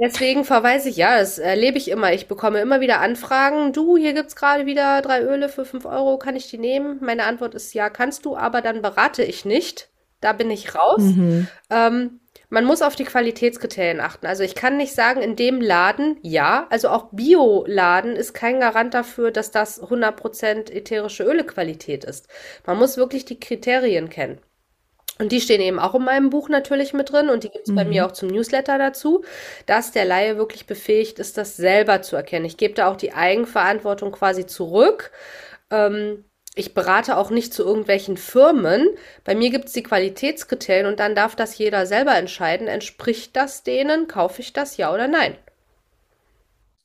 [0.00, 2.12] Deswegen verweise ich, ja, das erlebe ich immer.
[2.12, 3.72] Ich bekomme immer wieder Anfragen.
[3.72, 6.18] Du, hier gibt's gerade wieder drei Öle für fünf Euro.
[6.18, 6.98] Kann ich die nehmen?
[7.00, 9.88] Meine Antwort ist ja, kannst du, aber dann berate ich nicht.
[10.20, 11.02] Da bin ich raus.
[11.02, 11.46] Mhm.
[11.70, 14.26] Ähm, man muss auf die Qualitätskriterien achten.
[14.26, 18.94] Also ich kann nicht sagen, in dem Laden, ja, also auch Bioladen ist kein Garant
[18.94, 22.28] dafür, dass das 100% ätherische Ölequalität ist.
[22.64, 24.40] Man muss wirklich die Kriterien kennen.
[25.18, 27.72] Und die stehen eben auch in meinem Buch natürlich mit drin und die gibt es
[27.72, 27.76] mhm.
[27.76, 29.24] bei mir auch zum Newsletter dazu,
[29.64, 32.44] dass der Laie wirklich befähigt ist, das selber zu erkennen.
[32.44, 35.10] Ich gebe da auch die Eigenverantwortung quasi zurück.
[35.70, 36.25] Ähm,
[36.56, 38.88] ich berate auch nicht zu irgendwelchen Firmen.
[39.24, 42.66] Bei mir gibt es die Qualitätskriterien und dann darf das jeder selber entscheiden.
[42.66, 44.08] Entspricht das denen?
[44.08, 45.36] Kaufe ich das ja oder nein?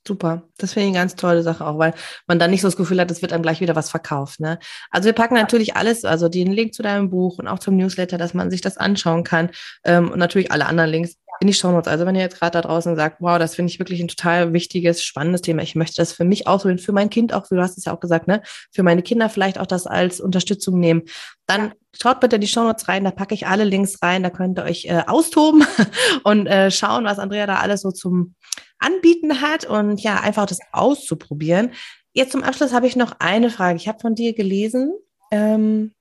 [0.08, 0.44] Super.
[0.58, 1.94] Das finde ich eine ganz tolle Sache auch, weil
[2.26, 4.40] man dann nicht so das Gefühl hat, es wird einem gleich wieder was verkauft.
[4.40, 4.58] Ne?
[4.90, 8.18] Also wir packen natürlich alles, also den Link zu deinem Buch und auch zum Newsletter,
[8.18, 9.52] dass man sich das anschauen kann.
[9.84, 11.88] Ähm, und natürlich alle anderen Links in die Shownotes.
[11.88, 14.54] Also wenn ihr jetzt gerade da draußen sagt, wow, das finde ich wirklich ein total
[14.54, 15.64] wichtiges, spannendes Thema.
[15.64, 17.94] Ich möchte das für mich ausprobieren, für mein Kind auch, wie du hast es ja
[17.94, 21.04] auch gesagt, ne, für meine Kinder vielleicht auch das als Unterstützung nehmen.
[21.48, 24.60] Dann schaut bitte in die Shownotes rein, da packe ich alle Links rein, da könnt
[24.60, 25.66] ihr euch äh, austoben
[26.24, 28.36] und äh, schauen, was Andrea da alles so zum
[28.82, 31.72] Anbieten hat und ja, einfach das auszuprobieren.
[32.14, 33.78] Jetzt zum Abschluss habe ich noch eine Frage.
[33.78, 34.94] Ich habe von dir gelesen,
[35.32, 35.94] ähm,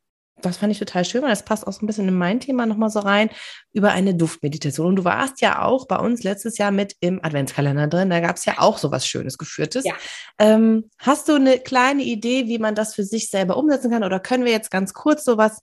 [0.42, 2.66] das fand ich total schön, weil das passt auch so ein bisschen in mein Thema
[2.66, 3.30] nochmal so rein,
[3.72, 4.88] über eine Duftmeditation.
[4.88, 8.10] Und du warst ja auch bei uns letztes Jahr mit im Adventskalender drin.
[8.10, 9.84] Da gab es ja auch so was Schönes Geführtes.
[9.84, 9.94] Ja.
[10.38, 14.04] Ähm, hast du eine kleine Idee, wie man das für sich selber umsetzen kann?
[14.04, 15.62] Oder können wir jetzt ganz kurz sowas,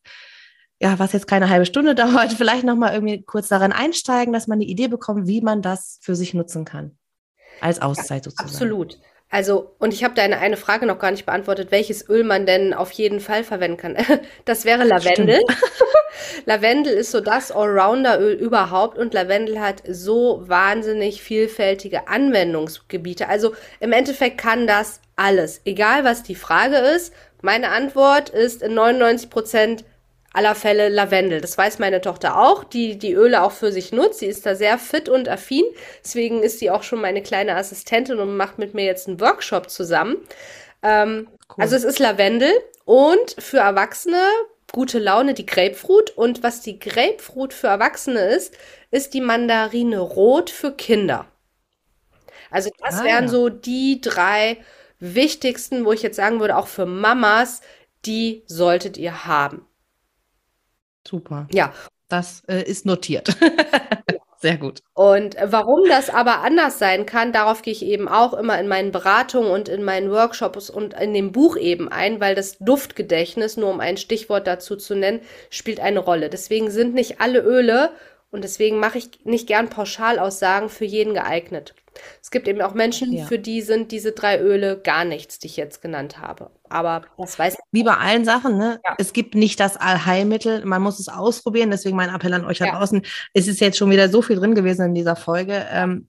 [0.80, 4.58] ja, was jetzt keine halbe Stunde dauert, vielleicht nochmal irgendwie kurz darin einsteigen, dass man
[4.58, 6.98] eine Idee bekommt, wie man das für sich nutzen kann?
[7.62, 8.50] Als Auszeit sozusagen.
[8.50, 8.98] Absolut.
[9.30, 12.74] Also, und ich habe deine eine Frage noch gar nicht beantwortet, welches Öl man denn
[12.74, 13.98] auf jeden Fall verwenden kann.
[14.46, 15.42] Das wäre Lavendel.
[16.46, 23.28] Lavendel ist so das Allrounder-Öl überhaupt und Lavendel hat so wahnsinnig vielfältige Anwendungsgebiete.
[23.28, 27.14] Also im Endeffekt kann das alles, egal was die Frage ist.
[27.42, 29.84] Meine Antwort ist in 99 Prozent
[30.38, 31.42] aller Fälle Lavendel.
[31.42, 34.20] Das weiß meine Tochter auch, die die Öle auch für sich nutzt.
[34.20, 35.64] Sie ist da sehr fit und affin.
[36.06, 39.72] Deswegen ist sie auch schon meine kleine Assistentin und macht mit mir jetzt einen Workshop
[39.72, 40.18] zusammen.
[40.84, 41.64] Ähm, cool.
[41.64, 42.52] Also es ist Lavendel
[42.86, 44.22] Und für Erwachsene
[44.72, 46.12] gute Laune die Grapefruit.
[46.16, 48.56] Und was die Grapefruit für Erwachsene ist,
[48.92, 51.26] ist die Mandarine Rot für Kinder.
[52.52, 53.30] Also das ah, wären ja.
[53.30, 54.58] so die drei
[55.00, 57.62] wichtigsten, wo ich jetzt sagen würde, auch für Mamas,
[58.06, 59.66] die solltet ihr haben.
[61.08, 61.48] Super.
[61.52, 61.74] Ja.
[62.10, 63.36] Das äh, ist notiert.
[64.40, 64.82] Sehr gut.
[64.94, 68.92] Und warum das aber anders sein kann, darauf gehe ich eben auch immer in meinen
[68.92, 73.72] Beratungen und in meinen Workshops und in dem Buch eben ein, weil das Duftgedächtnis, nur
[73.72, 76.30] um ein Stichwort dazu zu nennen, spielt eine Rolle.
[76.30, 77.90] Deswegen sind nicht alle Öle
[78.38, 81.74] und deswegen mache ich nicht gern Pauschalaussagen für jeden geeignet.
[82.22, 83.26] Es gibt eben auch Menschen, ja.
[83.26, 86.52] für die sind diese drei Öle gar nichts, die ich jetzt genannt habe.
[86.70, 87.60] Aber das weiß ich.
[87.72, 88.80] Wie bei allen Sachen, ne?
[88.86, 88.94] Ja.
[89.00, 90.64] Es gibt nicht das Allheilmittel.
[90.66, 91.72] Man muss es ausprobieren.
[91.72, 93.02] Deswegen mein Appell an euch da draußen.
[93.34, 95.66] Es ist jetzt schon wieder so viel drin gewesen in dieser Folge.
[95.72, 96.08] Ähm,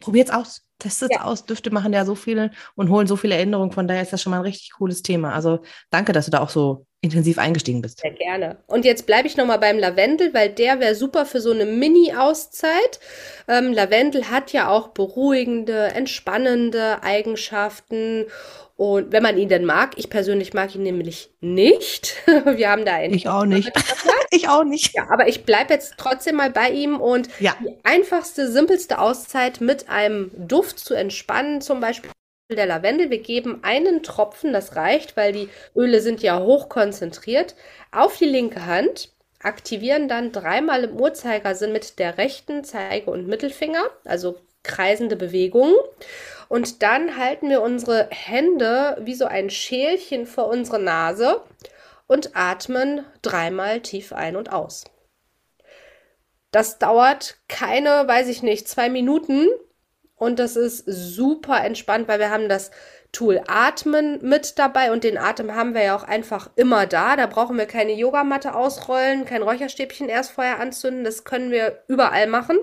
[0.00, 0.62] Probiert es aus.
[0.80, 1.24] Testet es ja.
[1.24, 1.46] aus.
[1.46, 3.70] Düfte machen ja so viele und holen so viele Erinnerungen.
[3.70, 5.32] Von daher ist das schon mal ein richtig cooles Thema.
[5.32, 8.00] Also danke, dass du da auch so intensiv eingestiegen bist.
[8.00, 8.56] Sehr gerne.
[8.66, 12.98] Und jetzt bleibe ich nochmal beim Lavendel, weil der wäre super für so eine Mini-Auszeit.
[13.46, 18.24] Ähm, Lavendel hat ja auch beruhigende, entspannende Eigenschaften.
[18.76, 22.16] Und wenn man ihn denn mag, ich persönlich mag ihn nämlich nicht.
[22.44, 23.14] Wir haben da einen.
[23.14, 23.70] Ich auch nicht.
[24.30, 24.94] ich auch nicht.
[24.94, 27.54] Ja, aber ich bleibe jetzt trotzdem mal bei ihm und ja.
[27.60, 32.10] die einfachste, simpelste Auszeit mit einem Duft zu entspannen, zum Beispiel
[32.50, 33.10] der Lavendel.
[33.10, 37.54] Wir geben einen Tropfen, das reicht, weil die Öle sind ja hoch konzentriert,
[37.90, 39.10] auf die linke Hand,
[39.42, 45.74] aktivieren dann dreimal im Uhrzeigersinn mit der rechten Zeige- und Mittelfinger, also kreisende Bewegungen.
[46.48, 51.42] Und dann halten wir unsere Hände wie so ein Schälchen vor unsere Nase
[52.06, 54.84] und atmen dreimal tief ein und aus.
[56.50, 59.48] Das dauert keine, weiß ich nicht, zwei Minuten
[60.16, 62.70] und das ist super entspannt, weil wir haben das
[63.12, 67.16] Tool Atmen mit dabei und den Atem haben wir ja auch einfach immer da.
[67.16, 71.04] Da brauchen wir keine Yogamatte ausrollen, kein Räucherstäbchen erst vorher anzünden.
[71.04, 72.58] Das können wir überall machen.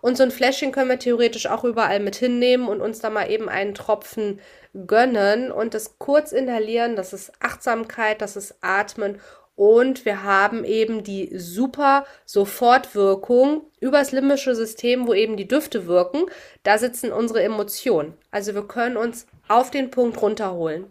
[0.00, 3.30] Und so ein Fläschchen können wir theoretisch auch überall mit hinnehmen und uns da mal
[3.30, 4.40] eben einen Tropfen
[4.86, 6.94] gönnen und das kurz inhalieren.
[6.94, 9.20] Das ist Achtsamkeit, das ist Atmen
[9.58, 16.26] und wir haben eben die super Sofortwirkung übers limbische System, wo eben die Düfte wirken.
[16.62, 18.14] Da sitzen unsere Emotionen.
[18.30, 20.86] Also wir können uns auf den Punkt runterholen.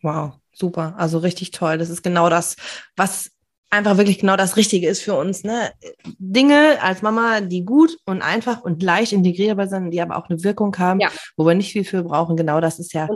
[0.00, 0.94] Wow, super.
[0.96, 1.76] Also richtig toll.
[1.76, 2.56] Das ist genau das,
[2.96, 3.30] was
[3.70, 5.44] einfach wirklich genau das Richtige ist für uns.
[5.44, 5.70] Ne?
[6.18, 10.42] Dinge als Mama, die gut und einfach und leicht integrierbar sind, die aber auch eine
[10.42, 11.08] Wirkung haben, ja.
[11.36, 12.36] wo wir nicht viel für brauchen.
[12.36, 13.08] Genau das ist ja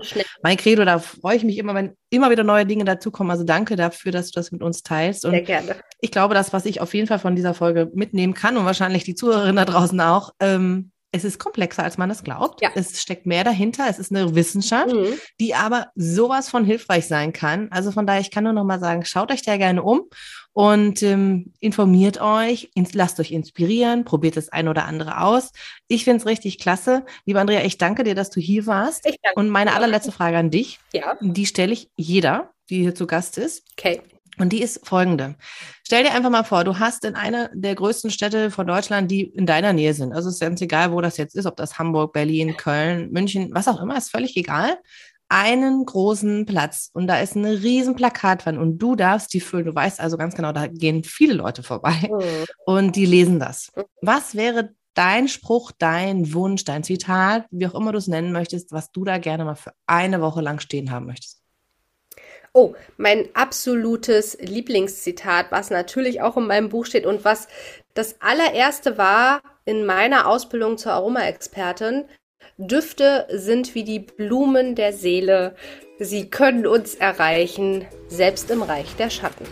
[0.42, 0.84] mein Credo.
[0.84, 3.32] Da freue ich mich immer, wenn immer wieder neue Dinge dazukommen.
[3.32, 5.24] Also danke dafür, dass du das mit uns teilst.
[5.24, 5.76] Und Sehr gerne.
[6.00, 9.04] Ich glaube, das, was ich auf jeden Fall von dieser Folge mitnehmen kann und wahrscheinlich
[9.04, 12.60] die Zuhörerinnen da draußen auch, ähm, es ist komplexer, als man es glaubt.
[12.60, 12.70] Ja.
[12.74, 13.86] Es steckt mehr dahinter.
[13.88, 15.14] Es ist eine Wissenschaft, mhm.
[15.38, 17.68] die aber sowas von hilfreich sein kann.
[17.70, 20.02] Also von daher, ich kann nur noch mal sagen, schaut euch da gerne um
[20.52, 25.52] und ähm, informiert euch, lasst euch inspirieren, probiert das ein oder andere aus.
[25.86, 27.04] Ich finde es richtig klasse.
[27.26, 29.08] Liebe Andrea, ich danke dir, dass du hier warst.
[29.36, 31.16] Und meine allerletzte Frage an dich, ja.
[31.20, 33.64] die stelle ich jeder, die hier zu Gast ist.
[33.78, 34.02] Okay.
[34.38, 35.36] Und die ist folgende.
[35.86, 39.22] Stell dir einfach mal vor, du hast in einer der größten Städte von Deutschland, die
[39.22, 40.12] in deiner Nähe sind.
[40.12, 43.50] Also es ist ganz egal, wo das jetzt ist, ob das Hamburg, Berlin, Köln, München,
[43.52, 44.78] was auch immer, ist völlig egal.
[45.28, 49.66] Einen großen Platz und da ist ein riesen Plakatwand und du darfst die füllen.
[49.66, 52.44] Du weißt also ganz genau, da gehen viele Leute vorbei mhm.
[52.66, 53.72] und die lesen das.
[54.02, 58.72] Was wäre dein Spruch, dein Wunsch, dein Zitat, wie auch immer du es nennen möchtest,
[58.72, 61.43] was du da gerne mal für eine Woche lang stehen haben möchtest?
[62.56, 67.48] Oh, mein absolutes Lieblingszitat, was natürlich auch in meinem Buch steht und was
[67.94, 72.04] das allererste war in meiner Ausbildung zur Aromaexpertin.
[72.56, 75.56] Düfte sind wie die Blumen der Seele.
[75.98, 79.46] Sie können uns erreichen, selbst im Reich der Schatten.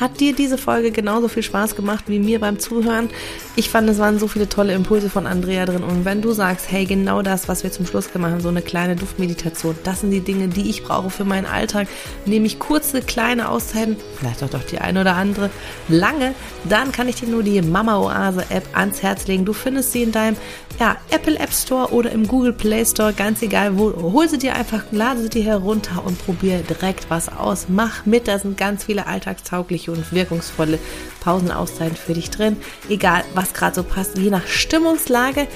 [0.00, 3.10] Hat dir diese Folge genauso viel Spaß gemacht wie mir beim Zuhören?
[3.54, 5.84] Ich fand, es waren so viele tolle Impulse von Andrea drin.
[5.84, 8.62] Und wenn du sagst, hey, genau das, was wir zum Schluss gemacht haben, so eine
[8.62, 11.86] kleine Duftmeditation, das sind die Dinge, die ich brauche für meinen Alltag,
[12.24, 15.50] nämlich kurze, kleine Auszeiten, vielleicht auch doch die eine oder andere
[15.88, 16.34] lange,
[16.66, 19.44] dann kann ich dir nur die Mama Oase App ans Herz legen.
[19.44, 20.36] Du findest sie in deinem
[20.78, 23.92] ja, Apple App Store oder im Google Play Store, ganz egal wo.
[24.12, 27.66] Hol sie dir einfach, lade sie dir herunter und probier direkt was aus.
[27.68, 30.78] Mach mit, da sind ganz viele alltagstaugliche und wirkungsvolle
[31.20, 32.56] Pausenauszeiten für dich drin.
[32.88, 35.46] Egal, was gerade so passt, je nach Stimmungslage.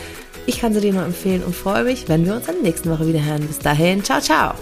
[0.47, 3.07] Ich kann sie dir nur empfehlen und freue mich, wenn wir uns dann nächsten Woche
[3.07, 3.47] wieder hören.
[3.47, 4.55] Bis dahin, ciao, ciao.